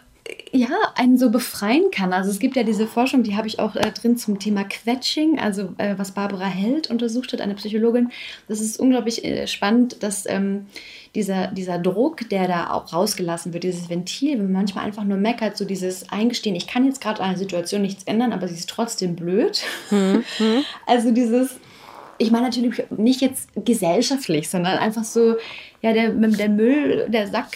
ja, 0.53 0.69
einen 0.97 1.17
so 1.17 1.31
befreien 1.31 1.91
kann. 1.93 2.13
Also 2.13 2.31
es 2.31 2.41
gibt 2.41 2.57
ja 2.57 2.65
diese 2.65 2.87
Forschung, 2.87 3.23
die 3.23 3.37
habe 3.37 3.47
ich 3.47 3.61
auch 3.61 3.77
äh, 3.77 3.93
drin 3.93 4.17
zum 4.17 4.39
Thema 4.39 4.65
Quetching, 4.65 5.39
also 5.39 5.75
äh, 5.79 5.95
was 5.97 6.13
Barbara 6.13 6.47
Held 6.47 6.91
untersucht 6.91 7.33
hat, 7.33 7.41
eine 7.41 7.55
Psychologin. 7.55 8.11
Das 8.49 8.61
ist 8.61 8.81
unglaublich 8.81 9.25
äh, 9.25 9.47
spannend, 9.47 10.03
dass 10.03 10.27
ähm, 10.27 10.67
dieser, 11.15 11.49
dieser 11.49 11.79
Druck, 11.79 12.29
der 12.31 12.49
da 12.49 12.71
auch 12.71 12.93
rausgelassen 12.93 13.53
wird, 13.53 13.63
dieses 13.65 13.89
Ventil, 13.89 14.39
wenn 14.39 14.45
man 14.45 14.63
manchmal 14.63 14.85
einfach 14.85 15.05
nur 15.05 15.19
meckert, 15.19 15.57
so 15.57 15.65
dieses 15.65 16.11
Eingestehen, 16.11 16.57
ich 16.57 16.67
kann 16.67 16.85
jetzt 16.85 17.01
gerade 17.01 17.21
an 17.21 17.31
der 17.31 17.39
Situation 17.39 17.83
nichts 17.83 18.05
ändern, 18.05 18.33
aber 18.33 18.49
sie 18.49 18.55
ist 18.55 18.69
trotzdem 18.69 19.17
blöd. 19.17 19.63
Mhm. 19.91 20.25
Also 20.87 21.13
dieses, 21.13 21.57
ich 22.19 22.31
meine 22.31 22.47
natürlich 22.47 22.83
nicht 22.91 23.21
jetzt 23.21 23.49
gesellschaftlich, 23.55 24.49
sondern 24.49 24.79
einfach 24.79 25.05
so, 25.05 25.37
ja, 25.83 25.95
der, 25.95 26.11
der 26.11 26.49
Müll, 26.51 27.07
der 27.09 27.27
Sack 27.27 27.47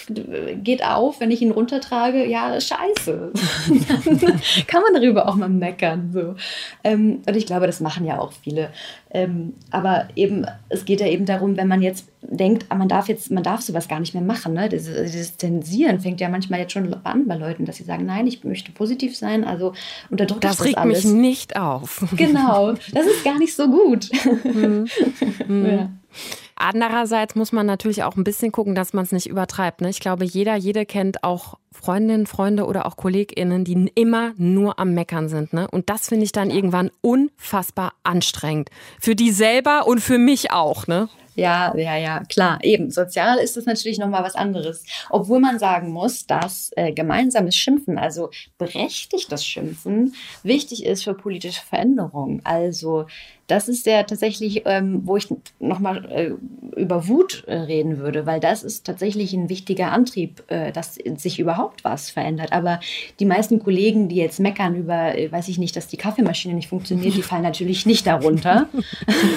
geht 0.63 0.83
auf, 0.83 1.21
wenn 1.21 1.31
ich 1.31 1.43
ihn 1.43 1.51
runtertrage, 1.51 2.27
ja, 2.27 2.59
scheiße. 2.59 3.33
Kann 4.67 4.83
man 4.83 4.95
darüber 4.95 5.29
auch 5.29 5.35
mal 5.35 5.51
meckern. 5.51 6.11
So. 6.11 6.35
Ähm, 6.83 7.21
und 7.27 7.37
ich 7.37 7.45
glaube, 7.45 7.67
das 7.67 7.81
machen 7.81 8.07
ja 8.07 8.19
auch 8.19 8.33
viele. 8.33 8.71
Ähm, 9.11 9.53
aber 9.71 10.09
eben, 10.17 10.47
es 10.71 10.87
geht 10.87 11.01
ja 11.01 11.07
eben 11.07 11.27
darum, 11.27 11.59
wenn 11.59 11.69
man 11.69 11.83
jetzt 11.83 12.09
denkt, 12.23 12.65
ah, 12.71 12.77
man 12.77 12.89
darf 12.89 13.09
jetzt, 13.09 13.31
man 13.31 13.43
darf 13.43 13.61
sowas 13.61 13.89
gar 13.89 14.01
nicht 14.01 14.15
mehr 14.15 14.23
machen. 14.23 14.55
Ne? 14.55 14.71
Dieses, 14.71 15.13
dieses 15.13 15.37
Zensieren 15.37 16.01
fängt 16.01 16.21
ja 16.23 16.31
manchmal 16.31 16.61
jetzt 16.61 16.73
schon 16.73 16.97
an 17.05 17.29
bei 17.29 17.37
Leuten, 17.37 17.67
dass 17.67 17.77
sie 17.77 17.85
sagen, 17.85 18.07
nein, 18.07 18.27
ich 18.27 18.43
möchte 18.43 18.73
positiv 18.73 19.17
sein, 19.17 19.45
also 19.45 19.75
unterdrückt 20.09 20.45
das, 20.45 20.57
das 20.57 20.67
regt 20.67 20.79
alles. 20.79 21.05
mich 21.05 21.13
nicht 21.13 21.57
auf. 21.57 22.07
Genau, 22.17 22.73
das 22.73 23.07
ist 23.07 23.23
gar 23.23 23.39
nicht 23.39 23.55
so 23.55 23.69
gut. 23.69 24.09
Mhm. 24.45 24.87
Mhm. 25.49 25.67
Ja. 25.67 25.91
Andererseits 26.57 27.35
muss 27.35 27.53
man 27.53 27.67
natürlich 27.67 28.03
auch 28.03 28.17
ein 28.17 28.25
bisschen 28.25 28.53
gucken, 28.53 28.75
dass 28.75 28.93
man 28.93 29.05
es 29.05 29.13
nicht 29.13 29.27
übertreibt. 29.27 29.81
Ne? 29.81 29.91
Ich 29.91 30.01
glaube, 30.01 30.25
jeder, 30.25 30.55
jede 30.55 30.87
kennt 30.87 31.25
auch 31.25 31.59
Freundinnen, 31.73 32.27
Freunde 32.27 32.67
oder 32.67 32.87
auch 32.87 32.97
KollegInnen, 32.97 33.65
die 33.65 33.91
immer 33.95 34.33
nur 34.37 34.79
am 34.79 34.95
Meckern 34.95 35.29
sind. 35.29 35.53
Ne? 35.53 35.69
Und 35.71 35.91
das 35.91 36.09
finde 36.09 36.25
ich 36.25 36.33
dann 36.33 36.51
irgendwann 36.51 36.91
unfassbar 37.01 37.95
anstrengend. 38.05 38.71
Für 39.01 39.17
die 39.17 39.31
selber 39.31 39.87
und 39.87 40.01
für 40.01 40.19
mich 40.19 40.53
auch. 40.53 40.87
Ne? 40.87 41.09
Ja, 41.35 41.77
ja, 41.77 41.97
ja, 41.97 42.23
klar. 42.29 42.59
Eben, 42.63 42.91
sozial 42.91 43.39
ist 43.39 43.57
das 43.57 43.67
natürlich 43.67 43.99
nochmal 43.99 44.23
was 44.23 44.37
anderes. 44.37 44.85
Obwohl 45.11 45.41
man 45.41 45.59
sagen 45.59 45.91
muss, 45.91 46.27
dass 46.27 46.71
äh, 46.77 46.93
gemeinsames 46.93 47.57
Schimpfen, 47.57 47.99
also 47.99 48.31
berechtigtes 48.57 49.45
Schimpfen, 49.45 50.15
wichtig 50.45 50.85
ist 50.85 51.03
für 51.03 51.15
politische 51.15 51.63
Veränderungen. 51.63 52.41
Also 52.45 53.07
das 53.47 53.69
ist 53.69 53.87
ja 53.87 54.03
tatsächlich, 54.05 54.63
ähm, 54.65 55.03
wo 55.05 55.17
ich 55.17 55.29
nochmal 55.61 56.05
äh, 56.11 56.81
über 56.81 57.09
Wut 57.09 57.45
äh, 57.47 57.55
reden 57.55 57.99
würde, 57.99 58.27
weil 58.27 58.41
das 58.41 58.63
ist 58.63 58.87
tatsächlich 58.87 59.33
ein 59.35 59.49
wichtiger 59.49 59.93
Antrieb, 59.93 60.43
äh, 60.49 60.73
dass 60.73 60.95
sich 60.95 61.39
überhaupt 61.39 61.85
was 61.85 62.11
verändert. 62.11 62.53
Aber 62.53 62.81
die 63.21 63.27
meisten 63.27 63.63
Kollegen, 63.63 64.09
die 64.09 64.17
jetzt 64.17 64.41
meckern 64.41 64.75
über, 64.75 65.17
äh, 65.17 65.31
weiß 65.31 65.49
ich 65.49 65.59
nicht, 65.59 65.77
dass 65.77 65.89
die 65.89 65.97
Kaffeemaschine 65.97 66.55
nicht 66.55 66.69
funktioniert, 66.69 67.15
die 67.17 67.23
fallen 67.23 67.43
natürlich 67.43 67.87
nicht 67.87 68.07
darunter. 68.07 68.69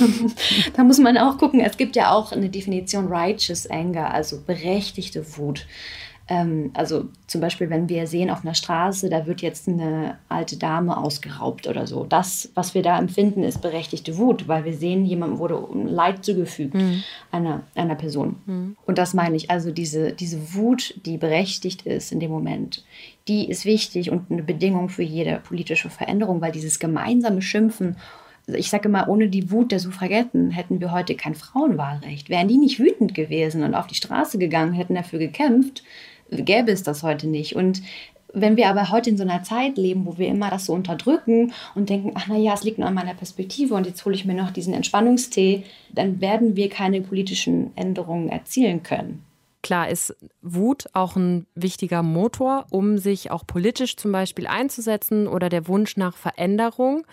da 0.75 0.83
muss 0.83 0.99
man 0.99 1.17
auch 1.17 1.37
gucken, 1.37 1.59
es 1.59 1.77
gibt 1.77 1.95
ja 1.95 2.11
auch 2.11 2.31
eine 2.31 2.49
Definition 2.49 3.07
righteous 3.07 3.69
anger, 3.69 4.13
also 4.13 4.41
berechtigte 4.41 5.37
Wut. 5.37 5.65
Ähm, 6.29 6.71
also 6.73 7.05
zum 7.27 7.41
Beispiel, 7.41 7.69
wenn 7.69 7.87
wir 7.87 8.05
sehen 8.05 8.29
auf 8.29 8.43
einer 8.43 8.53
Straße, 8.53 9.09
da 9.09 9.25
wird 9.27 9.41
jetzt 9.41 9.67
eine 9.67 10.17
alte 10.27 10.57
Dame 10.57 10.97
ausgeraubt 10.97 11.67
oder 11.67 11.87
so. 11.87 12.03
Das, 12.03 12.51
was 12.53 12.73
wir 12.73 12.81
da 12.81 12.97
empfinden, 12.99 13.43
ist 13.43 13.61
berechtigte 13.61 14.17
Wut, 14.17 14.47
weil 14.47 14.65
wir 14.65 14.73
sehen, 14.73 15.05
jemandem 15.05 15.39
wurde 15.39 15.65
Leid 15.85 16.25
zugefügt, 16.25 16.73
mhm. 16.73 17.03
einer, 17.31 17.63
einer 17.75 17.95
Person. 17.95 18.35
Mhm. 18.45 18.75
Und 18.85 18.97
das 18.97 19.13
meine 19.13 19.35
ich, 19.35 19.49
also 19.49 19.71
diese, 19.71 20.11
diese 20.11 20.53
Wut, 20.53 20.95
die 21.05 21.17
berechtigt 21.17 21.83
ist 21.83 22.11
in 22.11 22.19
dem 22.19 22.31
Moment, 22.31 22.83
die 23.27 23.49
ist 23.49 23.65
wichtig 23.65 24.11
und 24.11 24.29
eine 24.29 24.43
Bedingung 24.43 24.89
für 24.89 25.03
jede 25.03 25.39
politische 25.39 25.89
Veränderung, 25.89 26.41
weil 26.41 26.51
dieses 26.51 26.79
gemeinsame 26.79 27.41
Schimpfen 27.41 27.95
ich 28.49 28.69
sage 28.69 28.87
immer, 28.87 29.09
ohne 29.09 29.27
die 29.27 29.51
Wut 29.51 29.73
der 29.73 29.79
Suffragetten 29.79 30.51
hätten 30.51 30.79
wir 30.79 30.93
heute 30.93 31.15
kein 31.15 31.35
Frauenwahlrecht. 31.35 32.29
Wären 32.29 32.47
die 32.47 32.57
nicht 32.57 32.79
wütend 32.79 33.13
gewesen 33.13 33.63
und 33.63 33.75
auf 33.75 33.87
die 33.87 33.95
Straße 33.95 34.37
gegangen, 34.37 34.71
hätten 34.71 34.95
dafür 34.95 35.19
gekämpft, 35.19 35.83
gäbe 36.31 36.71
es 36.71 36.83
das 36.83 37.03
heute 37.03 37.27
nicht. 37.27 37.55
Und 37.55 37.81
wenn 38.33 38.57
wir 38.57 38.69
aber 38.69 38.91
heute 38.91 39.09
in 39.09 39.17
so 39.17 39.23
einer 39.23 39.43
Zeit 39.43 39.77
leben, 39.77 40.05
wo 40.05 40.17
wir 40.17 40.27
immer 40.27 40.49
das 40.49 40.65
so 40.65 40.73
unterdrücken 40.73 41.53
und 41.75 41.89
denken, 41.89 42.11
ach 42.15 42.27
naja, 42.27 42.53
es 42.53 42.63
liegt 42.63 42.77
nur 42.77 42.87
an 42.87 42.93
meiner 42.93 43.13
Perspektive 43.13 43.73
und 43.73 43.87
jetzt 43.87 44.03
hole 44.05 44.15
ich 44.15 44.25
mir 44.25 44.33
noch 44.33 44.51
diesen 44.51 44.73
Entspannungstee, 44.73 45.63
dann 45.91 46.21
werden 46.21 46.55
wir 46.55 46.69
keine 46.69 47.01
politischen 47.01 47.75
Änderungen 47.75 48.29
erzielen 48.29 48.83
können. 48.83 49.23
Klar 49.63 49.89
ist 49.89 50.15
Wut 50.41 50.87
auch 50.93 51.15
ein 51.15 51.45
wichtiger 51.55 52.03
Motor, 52.03 52.65
um 52.69 52.97
sich 52.97 53.31
auch 53.31 53.45
politisch 53.45 53.97
zum 53.97 54.11
Beispiel 54.11 54.47
einzusetzen 54.47 55.27
oder 55.27 55.49
der 55.49 55.67
Wunsch 55.67 55.97
nach 55.97 56.15
Veränderung. 56.15 57.05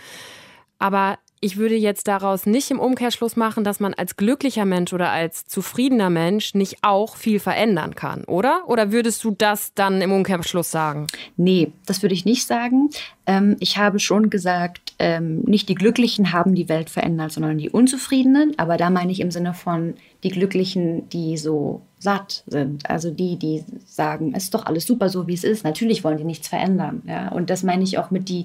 Aber 0.78 1.18
ich 1.44 1.58
würde 1.58 1.76
jetzt 1.76 2.08
daraus 2.08 2.46
nicht 2.46 2.70
im 2.70 2.80
Umkehrschluss 2.80 3.36
machen, 3.36 3.64
dass 3.64 3.78
man 3.78 3.92
als 3.92 4.16
glücklicher 4.16 4.64
Mensch 4.64 4.94
oder 4.94 5.10
als 5.10 5.46
zufriedener 5.46 6.08
Mensch 6.08 6.54
nicht 6.54 6.78
auch 6.80 7.16
viel 7.16 7.38
verändern 7.38 7.94
kann, 7.94 8.24
oder? 8.24 8.62
Oder 8.66 8.92
würdest 8.92 9.22
du 9.24 9.30
das 9.30 9.74
dann 9.74 10.00
im 10.00 10.10
Umkehrschluss 10.10 10.70
sagen? 10.70 11.06
Nee, 11.36 11.72
das 11.84 12.00
würde 12.00 12.14
ich 12.14 12.24
nicht 12.24 12.46
sagen. 12.46 12.88
Ähm, 13.26 13.56
ich 13.60 13.76
habe 13.76 13.98
schon 13.98 14.30
gesagt, 14.30 14.94
ähm, 14.98 15.40
nicht 15.40 15.68
die 15.68 15.74
Glücklichen 15.74 16.32
haben 16.32 16.54
die 16.54 16.70
Welt 16.70 16.88
verändert, 16.88 17.32
sondern 17.32 17.58
die 17.58 17.68
Unzufriedenen. 17.68 18.58
Aber 18.58 18.78
da 18.78 18.88
meine 18.88 19.12
ich 19.12 19.20
im 19.20 19.30
Sinne 19.30 19.52
von 19.52 19.94
die 20.22 20.30
Glücklichen, 20.30 21.10
die 21.10 21.36
so 21.36 21.82
satt 22.04 22.44
sind. 22.46 22.88
Also 22.88 23.10
die, 23.10 23.36
die 23.36 23.64
sagen, 23.86 24.32
es 24.36 24.44
ist 24.44 24.54
doch 24.54 24.66
alles 24.66 24.86
super 24.86 25.08
so, 25.08 25.26
wie 25.26 25.34
es 25.34 25.42
ist. 25.42 25.64
Natürlich 25.64 26.04
wollen 26.04 26.18
die 26.18 26.24
nichts 26.24 26.46
verändern. 26.46 27.02
Ja? 27.06 27.28
Und 27.30 27.50
das 27.50 27.62
meine 27.64 27.82
ich 27.82 27.98
auch 27.98 28.10
mit 28.10 28.28
die 28.28 28.44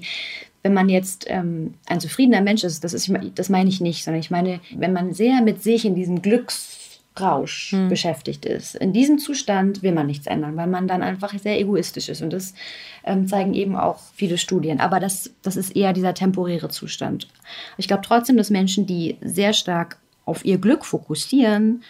wenn 0.62 0.74
man 0.74 0.88
jetzt 0.88 1.24
ähm, 1.28 1.74
ein 1.86 2.00
zufriedener 2.00 2.42
Mensch 2.42 2.64
ist, 2.64 2.84
das, 2.84 2.92
ist, 2.92 3.10
das 3.34 3.48
meine 3.48 3.70
ich 3.70 3.80
nicht, 3.80 4.04
sondern 4.04 4.20
ich 4.20 4.30
meine, 4.30 4.60
wenn 4.76 4.92
man 4.92 5.14
sehr 5.14 5.40
mit 5.40 5.62
sich 5.62 5.86
in 5.86 5.94
diesem 5.94 6.20
Glücksrausch 6.20 7.72
hm. 7.72 7.88
beschäftigt 7.88 8.44
ist, 8.44 8.74
in 8.74 8.92
diesem 8.92 9.18
Zustand 9.18 9.82
will 9.82 9.92
man 9.92 10.06
nichts 10.06 10.26
ändern, 10.26 10.56
weil 10.56 10.66
man 10.66 10.86
dann 10.86 11.02
einfach 11.02 11.36
sehr 11.38 11.58
egoistisch 11.58 12.10
ist. 12.10 12.20
Und 12.20 12.32
das 12.34 12.52
ähm, 13.04 13.26
zeigen 13.26 13.54
eben 13.54 13.74
auch 13.74 14.00
viele 14.14 14.36
Studien. 14.36 14.80
Aber 14.80 15.00
das, 15.00 15.30
das 15.42 15.56
ist 15.56 15.74
eher 15.74 15.94
dieser 15.94 16.12
temporäre 16.12 16.68
Zustand. 16.68 17.28
Ich 17.78 17.88
glaube 17.88 18.02
trotzdem, 18.04 18.36
dass 18.36 18.50
Menschen, 18.50 18.86
die 18.86 19.16
sehr 19.22 19.54
stark 19.54 19.96
auf 20.26 20.44
ihr 20.44 20.58
Glück 20.58 20.84
fokussieren, 20.84 21.82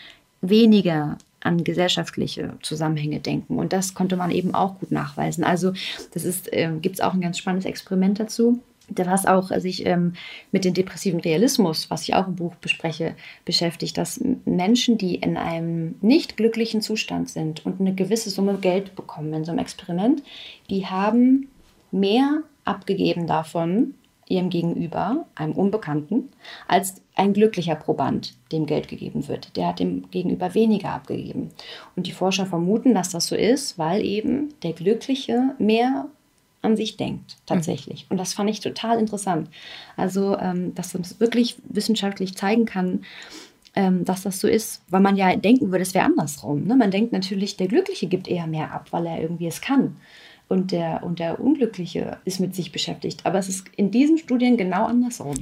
weniger 0.42 1.18
an 1.40 1.64
gesellschaftliche 1.64 2.54
Zusammenhänge 2.62 3.20
denken. 3.20 3.58
Und 3.58 3.72
das 3.72 3.94
konnte 3.94 4.16
man 4.16 4.30
eben 4.30 4.54
auch 4.54 4.78
gut 4.78 4.90
nachweisen. 4.90 5.44
Also 5.44 5.72
das 6.12 6.24
ist, 6.24 6.52
äh, 6.52 6.70
gibt 6.80 6.96
es 6.96 7.00
auch 7.00 7.14
ein 7.14 7.20
ganz 7.20 7.38
spannendes 7.38 7.66
Experiment 7.66 8.20
dazu. 8.20 8.60
Was 8.92 9.24
auch 9.24 9.52
sich 9.60 9.86
ähm, 9.86 10.14
mit 10.50 10.64
dem 10.64 10.74
depressiven 10.74 11.20
Realismus, 11.20 11.90
was 11.90 12.02
ich 12.02 12.14
auch 12.14 12.26
im 12.26 12.34
Buch 12.34 12.56
bespreche, 12.56 13.14
beschäftigt, 13.44 13.96
dass 13.96 14.20
Menschen, 14.44 14.98
die 14.98 15.14
in 15.14 15.36
einem 15.36 15.94
nicht 16.00 16.36
glücklichen 16.36 16.82
Zustand 16.82 17.30
sind 17.30 17.64
und 17.64 17.80
eine 17.80 17.94
gewisse 17.94 18.30
Summe 18.30 18.54
Geld 18.60 18.96
bekommen 18.96 19.32
in 19.32 19.44
so 19.44 19.52
einem 19.52 19.60
Experiment, 19.60 20.24
die 20.70 20.86
haben 20.86 21.48
mehr 21.92 22.42
abgegeben 22.64 23.28
davon, 23.28 23.94
ihrem 24.30 24.50
Gegenüber, 24.50 25.26
einem 25.34 25.52
Unbekannten, 25.52 26.28
als 26.68 27.02
ein 27.20 27.34
glücklicher 27.34 27.74
Proband, 27.74 28.32
dem 28.50 28.64
Geld 28.64 28.88
gegeben 28.88 29.28
wird. 29.28 29.54
Der 29.54 29.66
hat 29.66 29.78
dem 29.78 30.10
Gegenüber 30.10 30.54
weniger 30.54 30.88
abgegeben. 30.88 31.50
Und 31.94 32.06
die 32.06 32.12
Forscher 32.12 32.46
vermuten, 32.46 32.94
dass 32.94 33.10
das 33.10 33.26
so 33.26 33.36
ist, 33.36 33.78
weil 33.78 34.02
eben 34.02 34.54
der 34.62 34.72
Glückliche 34.72 35.54
mehr 35.58 36.06
an 36.62 36.78
sich 36.78 36.96
denkt, 36.96 37.36
tatsächlich. 37.44 38.04
Mhm. 38.04 38.06
Und 38.12 38.16
das 38.16 38.32
fand 38.32 38.48
ich 38.48 38.60
total 38.60 38.98
interessant. 38.98 39.50
Also, 39.98 40.38
ähm, 40.38 40.74
dass 40.74 40.94
uns 40.94 41.20
wirklich 41.20 41.56
wissenschaftlich 41.68 42.38
zeigen 42.38 42.64
kann, 42.64 43.02
ähm, 43.76 44.06
dass 44.06 44.22
das 44.22 44.40
so 44.40 44.48
ist, 44.48 44.82
weil 44.88 45.00
man 45.00 45.16
ja 45.16 45.36
denken 45.36 45.70
würde, 45.70 45.82
es 45.82 45.92
wäre 45.92 46.06
andersrum. 46.06 46.64
Ne? 46.64 46.74
Man 46.74 46.90
denkt 46.90 47.12
natürlich, 47.12 47.58
der 47.58 47.68
Glückliche 47.68 48.06
gibt 48.06 48.28
eher 48.28 48.46
mehr 48.46 48.72
ab, 48.72 48.86
weil 48.92 49.04
er 49.04 49.20
irgendwie 49.20 49.46
es 49.46 49.60
kann 49.60 49.96
und 50.50 50.72
der, 50.72 51.04
und 51.04 51.20
der 51.20 51.38
Unglückliche 51.38 52.18
ist 52.24 52.40
mit 52.40 52.56
sich 52.56 52.72
beschäftigt. 52.72 53.24
Aber 53.24 53.38
es 53.38 53.48
ist 53.48 53.68
in 53.76 53.92
diesen 53.92 54.18
Studien 54.18 54.56
genau 54.56 54.86
andersrum. 54.86 55.34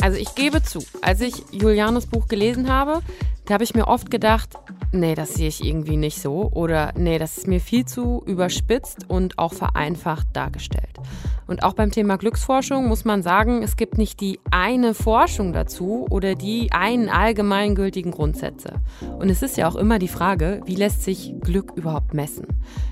Also 0.00 0.18
ich 0.18 0.34
gebe 0.34 0.62
zu, 0.62 0.84
als 1.00 1.20
ich 1.20 1.34
Julianes 1.50 2.06
Buch 2.06 2.28
gelesen 2.28 2.68
habe, 2.68 3.00
da 3.46 3.54
habe 3.54 3.64
ich 3.64 3.74
mir 3.74 3.88
oft 3.88 4.10
gedacht, 4.10 4.50
nee, 4.92 5.14
das 5.14 5.34
sehe 5.34 5.48
ich 5.48 5.64
irgendwie 5.64 5.96
nicht 5.96 6.20
so 6.20 6.50
oder 6.52 6.92
nee, 6.96 7.18
das 7.18 7.38
ist 7.38 7.46
mir 7.46 7.60
viel 7.60 7.84
zu 7.84 8.22
überspitzt 8.26 9.08
und 9.08 9.38
auch 9.38 9.52
vereinfacht 9.52 10.28
dargestellt. 10.32 10.98
Und 11.46 11.62
auch 11.62 11.72
beim 11.72 11.90
Thema 11.90 12.18
Glücksforschung 12.18 12.88
muss 12.88 13.06
man 13.06 13.22
sagen, 13.22 13.62
es 13.62 13.76
gibt 13.76 13.96
nicht 13.96 14.20
die 14.20 14.38
eine 14.50 14.92
Forschung 14.92 15.54
dazu 15.54 16.06
oder 16.10 16.34
die 16.34 16.70
einen 16.72 17.08
allgemeingültigen 17.08 18.12
Grundsätze. 18.12 18.74
Und 19.18 19.30
es 19.30 19.42
ist 19.42 19.56
ja 19.56 19.66
auch 19.66 19.76
immer 19.76 19.98
die 19.98 20.08
Frage, 20.08 20.60
wie 20.66 20.74
lässt 20.74 21.04
sich 21.04 21.34
Glück 21.40 21.72
überhaupt 21.74 22.12
messen? 22.12 22.46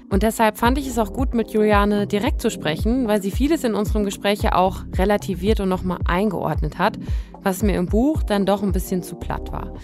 Und 0.08 0.22
deshalb 0.22 0.56
fand 0.56 0.78
ich 0.78 0.86
es 0.86 0.98
auch 0.98 1.12
gut, 1.12 1.34
mit 1.34 1.50
Juliane 1.50 2.06
direkt 2.06 2.40
zu 2.40 2.50
sprechen, 2.50 3.08
weil 3.08 3.20
sie 3.20 3.30
vieles 3.30 3.62
in 3.64 3.74
unserem 3.74 4.04
Gespräch 4.04 4.42
ja 4.42 4.54
auch 4.54 4.84
relativiert 4.96 5.60
und 5.60 5.68
nochmal 5.68 5.98
eingeordnet 6.06 6.78
hat, 6.78 6.98
was 7.42 7.62
mir 7.62 7.76
im 7.76 7.86
Buch 7.86 8.22
dann 8.22 8.46
doch 8.46 8.62
ein 8.62 8.72
bisschen 8.72 9.02
zu 9.02 9.16
platt 9.16 9.52
war. 9.52 9.74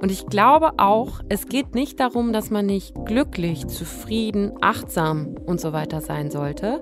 Und 0.00 0.12
ich 0.12 0.26
glaube 0.26 0.72
auch, 0.78 1.20
es 1.28 1.46
geht 1.46 1.74
nicht 1.74 1.98
darum, 1.98 2.32
dass 2.32 2.50
man 2.50 2.66
nicht 2.66 2.94
glücklich, 3.04 3.66
zufrieden, 3.66 4.52
achtsam 4.60 5.34
und 5.46 5.60
so 5.60 5.72
weiter 5.72 6.00
sein 6.00 6.30
sollte. 6.30 6.80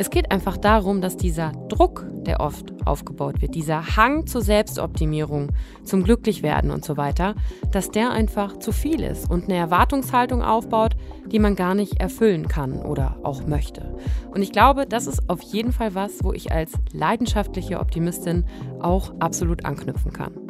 Es 0.00 0.08
geht 0.08 0.32
einfach 0.32 0.56
darum, 0.56 1.02
dass 1.02 1.18
dieser 1.18 1.52
Druck, 1.68 2.06
der 2.26 2.40
oft 2.40 2.72
aufgebaut 2.86 3.42
wird, 3.42 3.54
dieser 3.54 3.98
Hang 3.98 4.26
zur 4.26 4.40
Selbstoptimierung, 4.40 5.50
zum 5.84 6.04
Glücklichwerden 6.04 6.70
und 6.70 6.86
so 6.86 6.96
weiter, 6.96 7.34
dass 7.70 7.90
der 7.90 8.10
einfach 8.10 8.58
zu 8.58 8.72
viel 8.72 9.02
ist 9.02 9.30
und 9.30 9.44
eine 9.44 9.56
Erwartungshaltung 9.56 10.42
aufbaut, 10.42 10.96
die 11.26 11.38
man 11.38 11.54
gar 11.54 11.74
nicht 11.74 12.00
erfüllen 12.00 12.48
kann 12.48 12.80
oder 12.80 13.18
auch 13.24 13.46
möchte. 13.46 13.94
Und 14.30 14.40
ich 14.40 14.52
glaube, 14.52 14.86
das 14.86 15.06
ist 15.06 15.28
auf 15.28 15.42
jeden 15.42 15.72
Fall 15.72 15.94
was, 15.94 16.24
wo 16.24 16.32
ich 16.32 16.50
als 16.50 16.72
leidenschaftliche 16.94 17.78
Optimistin 17.78 18.46
auch 18.80 19.12
absolut 19.20 19.66
anknüpfen 19.66 20.14
kann. 20.14 20.49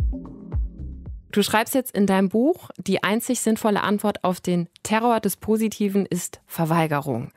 Du 1.32 1.42
schreibst 1.42 1.74
jetzt 1.74 1.94
in 1.94 2.06
deinem 2.06 2.28
Buch, 2.28 2.70
die 2.76 3.04
einzig 3.04 3.40
sinnvolle 3.40 3.82
Antwort 3.82 4.24
auf 4.24 4.40
den 4.40 4.68
Terror 4.82 5.20
des 5.20 5.36
Positiven 5.36 6.04
ist 6.06 6.40
Verweigerung. 6.46 7.30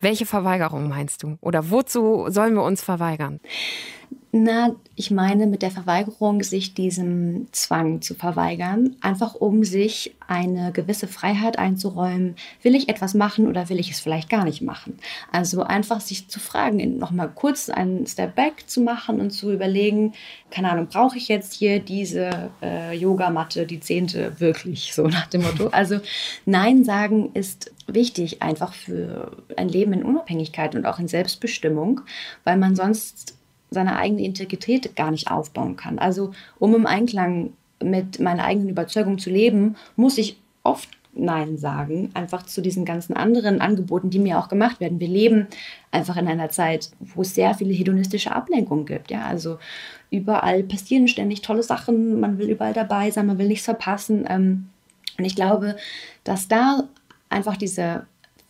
Welche 0.00 0.26
Verweigerung 0.26 0.88
meinst 0.88 1.22
du? 1.22 1.38
Oder 1.40 1.70
wozu 1.70 2.26
sollen 2.28 2.54
wir 2.54 2.62
uns 2.62 2.82
verweigern? 2.82 3.40
Na, 4.30 4.76
ich 4.94 5.10
meine 5.10 5.46
mit 5.46 5.62
der 5.62 5.70
Verweigerung, 5.70 6.42
sich 6.42 6.74
diesem 6.74 7.46
Zwang 7.52 8.02
zu 8.02 8.14
verweigern, 8.14 8.94
einfach 9.00 9.34
um 9.34 9.64
sich 9.64 10.14
eine 10.26 10.70
gewisse 10.70 11.08
Freiheit 11.08 11.58
einzuräumen. 11.58 12.36
Will 12.62 12.74
ich 12.74 12.90
etwas 12.90 13.14
machen 13.14 13.46
oder 13.46 13.70
will 13.70 13.80
ich 13.80 13.90
es 13.90 14.00
vielleicht 14.00 14.28
gar 14.28 14.44
nicht 14.44 14.60
machen? 14.60 14.98
Also 15.32 15.62
einfach 15.62 16.02
sich 16.02 16.28
zu 16.28 16.40
fragen, 16.40 16.98
nochmal 16.98 17.30
kurz 17.34 17.70
einen 17.70 18.06
Step 18.06 18.34
Back 18.34 18.68
zu 18.68 18.82
machen 18.82 19.18
und 19.18 19.30
zu 19.30 19.50
überlegen, 19.50 20.12
keine 20.50 20.70
Ahnung, 20.70 20.88
brauche 20.88 21.16
ich 21.16 21.28
jetzt 21.28 21.54
hier 21.54 21.80
diese 21.80 22.50
äh, 22.60 22.94
Yogamatte, 22.94 23.64
die 23.64 23.80
zehnte, 23.80 24.38
wirklich, 24.40 24.92
so 24.94 25.08
nach 25.08 25.26
dem 25.28 25.42
Motto. 25.42 25.68
Also 25.68 26.00
Nein 26.44 26.84
sagen 26.84 27.30
ist 27.32 27.72
wichtig, 27.86 28.42
einfach 28.42 28.74
für 28.74 29.32
ein 29.56 29.70
Leben 29.70 29.94
in 29.94 30.02
Unabhängigkeit 30.02 30.74
und 30.74 30.84
auch 30.84 30.98
in 30.98 31.08
Selbstbestimmung, 31.08 32.02
weil 32.44 32.58
man 32.58 32.76
sonst 32.76 33.38
seine 33.70 33.96
eigene 33.96 34.24
Integrität 34.24 34.96
gar 34.96 35.10
nicht 35.10 35.30
aufbauen 35.30 35.76
kann. 35.76 35.98
Also 35.98 36.32
um 36.58 36.74
im 36.74 36.86
Einklang 36.86 37.52
mit 37.82 38.18
meiner 38.18 38.44
eigenen 38.44 38.70
Überzeugung 38.70 39.18
zu 39.18 39.30
leben, 39.30 39.76
muss 39.96 40.18
ich 40.18 40.38
oft 40.62 40.88
Nein 41.14 41.58
sagen, 41.58 42.10
einfach 42.14 42.44
zu 42.44 42.60
diesen 42.60 42.84
ganzen 42.84 43.16
anderen 43.16 43.60
Angeboten, 43.60 44.10
die 44.10 44.18
mir 44.18 44.38
auch 44.38 44.48
gemacht 44.48 44.78
werden. 44.78 45.00
Wir 45.00 45.08
leben 45.08 45.48
einfach 45.90 46.16
in 46.16 46.28
einer 46.28 46.50
Zeit, 46.50 46.90
wo 47.00 47.22
es 47.22 47.34
sehr 47.34 47.54
viele 47.54 47.72
hedonistische 47.72 48.32
Ablenkungen 48.32 48.86
gibt. 48.86 49.10
Ja, 49.10 49.24
also 49.24 49.58
überall 50.10 50.62
passieren 50.62 51.08
ständig 51.08 51.42
tolle 51.42 51.62
Sachen, 51.62 52.20
man 52.20 52.38
will 52.38 52.50
überall 52.50 52.72
dabei 52.72 53.10
sein, 53.10 53.26
man 53.26 53.38
will 53.38 53.48
nichts 53.48 53.64
verpassen. 53.64 54.26
Ähm, 54.28 54.68
und 55.18 55.24
ich 55.24 55.34
glaube, 55.34 55.76
dass 56.22 56.46
da 56.46 56.84
einfach 57.28 57.56
diese 57.56 58.06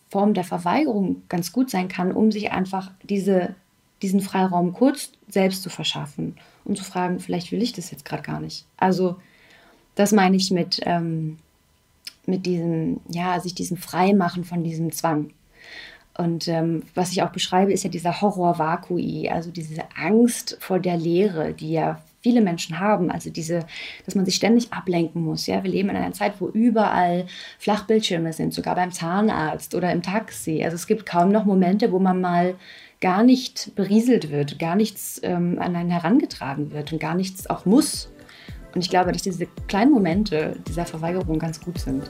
Form 0.09 0.33
der 0.33 0.43
Verweigerung 0.43 1.23
ganz 1.27 1.51
gut 1.51 1.69
sein 1.69 1.87
kann, 1.87 2.11
um 2.11 2.31
sich 2.31 2.51
einfach 2.51 2.91
diese 3.03 3.55
diesen 4.01 4.21
Freiraum 4.21 4.73
kurz 4.73 5.11
selbst 5.27 5.63
zu 5.63 5.69
verschaffen 5.69 6.37
und 6.65 6.77
zu 6.77 6.83
fragen, 6.83 7.19
vielleicht 7.19 7.51
will 7.51 7.61
ich 7.61 7.73
das 7.73 7.91
jetzt 7.91 8.05
gerade 8.05 8.23
gar 8.23 8.39
nicht. 8.39 8.65
Also 8.77 9.17
das 9.95 10.11
meine 10.11 10.37
ich 10.37 10.51
mit, 10.51 10.79
ähm, 10.83 11.37
mit 12.25 12.45
diesem, 12.45 13.01
ja, 13.09 13.39
sich 13.39 13.53
diesem 13.55 13.77
Freimachen 13.77 14.45
von 14.45 14.63
diesem 14.63 14.91
Zwang. 14.91 15.31
Und 16.17 16.47
ähm, 16.47 16.83
was 16.95 17.11
ich 17.11 17.23
auch 17.23 17.31
beschreibe, 17.31 17.71
ist 17.71 17.83
ja 17.83 17.89
dieser 17.89 18.21
Horror 18.21 18.59
vakui, 18.59 19.29
also 19.29 19.51
diese 19.51 19.83
Angst 19.95 20.57
vor 20.59 20.79
der 20.79 20.97
Leere, 20.97 21.53
die 21.53 21.71
ja 21.71 22.01
viele 22.21 22.41
Menschen 22.41 22.79
haben. 22.79 23.09
Also 23.09 23.29
diese, 23.29 23.65
dass 24.05 24.15
man 24.15 24.25
sich 24.25 24.35
ständig 24.35 24.73
ablenken 24.73 25.23
muss. 25.23 25.47
Ja, 25.47 25.63
wir 25.63 25.71
leben 25.71 25.89
in 25.89 25.95
einer 25.95 26.11
Zeit, 26.11 26.33
wo 26.39 26.49
überall 26.49 27.25
Flachbildschirme 27.57 28.33
sind, 28.33 28.53
sogar 28.53 28.75
beim 28.75 28.91
Zahnarzt 28.91 29.75
oder 29.75 29.91
im 29.91 30.01
Taxi. 30.01 30.61
Also 30.63 30.75
es 30.75 30.87
gibt 30.87 31.05
kaum 31.05 31.31
noch 31.31 31.45
Momente, 31.45 31.91
wo 31.91 31.99
man 31.99 32.19
mal 32.19 32.55
gar 33.01 33.23
nicht 33.23 33.73
berieselt 33.75 34.29
wird, 34.29 34.59
gar 34.59 34.75
nichts 34.75 35.19
ähm, 35.23 35.57
an 35.59 35.75
einen 35.75 35.89
herangetragen 35.89 36.71
wird 36.71 36.91
und 36.91 36.99
gar 36.99 37.15
nichts 37.15 37.49
auch 37.49 37.65
muss. 37.65 38.09
Und 38.75 38.81
ich 38.81 38.89
glaube, 38.89 39.11
dass 39.11 39.23
diese 39.23 39.47
kleinen 39.67 39.91
Momente 39.91 40.57
dieser 40.67 40.85
Verweigerung 40.85 41.39
ganz 41.39 41.59
gut 41.59 41.79
sind. 41.79 42.09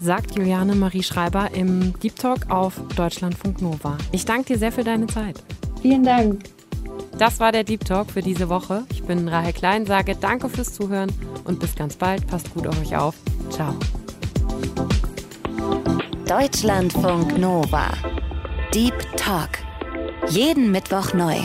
Sagt 0.00 0.36
Juliane 0.36 0.74
Marie 0.74 1.02
Schreiber 1.02 1.50
im 1.54 1.94
Deep 2.00 2.16
Talk 2.16 2.50
auf 2.50 2.80
Deutschlandfunk 2.96 3.62
Nova. 3.62 3.98
Ich 4.10 4.24
danke 4.24 4.54
dir 4.54 4.58
sehr 4.58 4.72
für 4.72 4.82
deine 4.82 5.06
Zeit. 5.06 5.42
Vielen 5.80 6.02
Dank. 6.02 6.42
Das 7.18 7.38
war 7.38 7.52
der 7.52 7.62
Deep 7.62 7.84
Talk 7.84 8.10
für 8.10 8.22
diese 8.22 8.48
Woche. 8.48 8.84
Ich 8.90 9.02
bin 9.04 9.28
Rahel 9.28 9.52
Klein, 9.52 9.86
sage 9.86 10.16
danke 10.20 10.48
fürs 10.48 10.72
Zuhören 10.72 11.12
und 11.44 11.60
bis 11.60 11.76
ganz 11.76 11.94
bald. 11.94 12.26
Passt 12.26 12.52
gut 12.52 12.66
auf 12.66 12.80
euch 12.80 12.96
auf. 12.96 13.14
Ciao. 13.50 13.74
Deutschlandfunk 16.26 17.38
Nova. 17.38 17.92
Deep 18.74 18.94
Talk. 19.16 19.50
Jeden 20.28 20.70
Mittwoch 20.70 21.12
neu. 21.14 21.36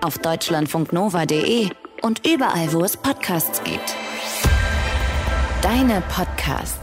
Auf 0.00 0.18
deutschlandfunknova.de 0.18 1.68
und 2.02 2.26
überall, 2.26 2.72
wo 2.72 2.82
es 2.84 2.96
Podcasts 2.96 3.62
gibt. 3.64 3.96
Deine 5.62 6.02
Podcasts. 6.08 6.79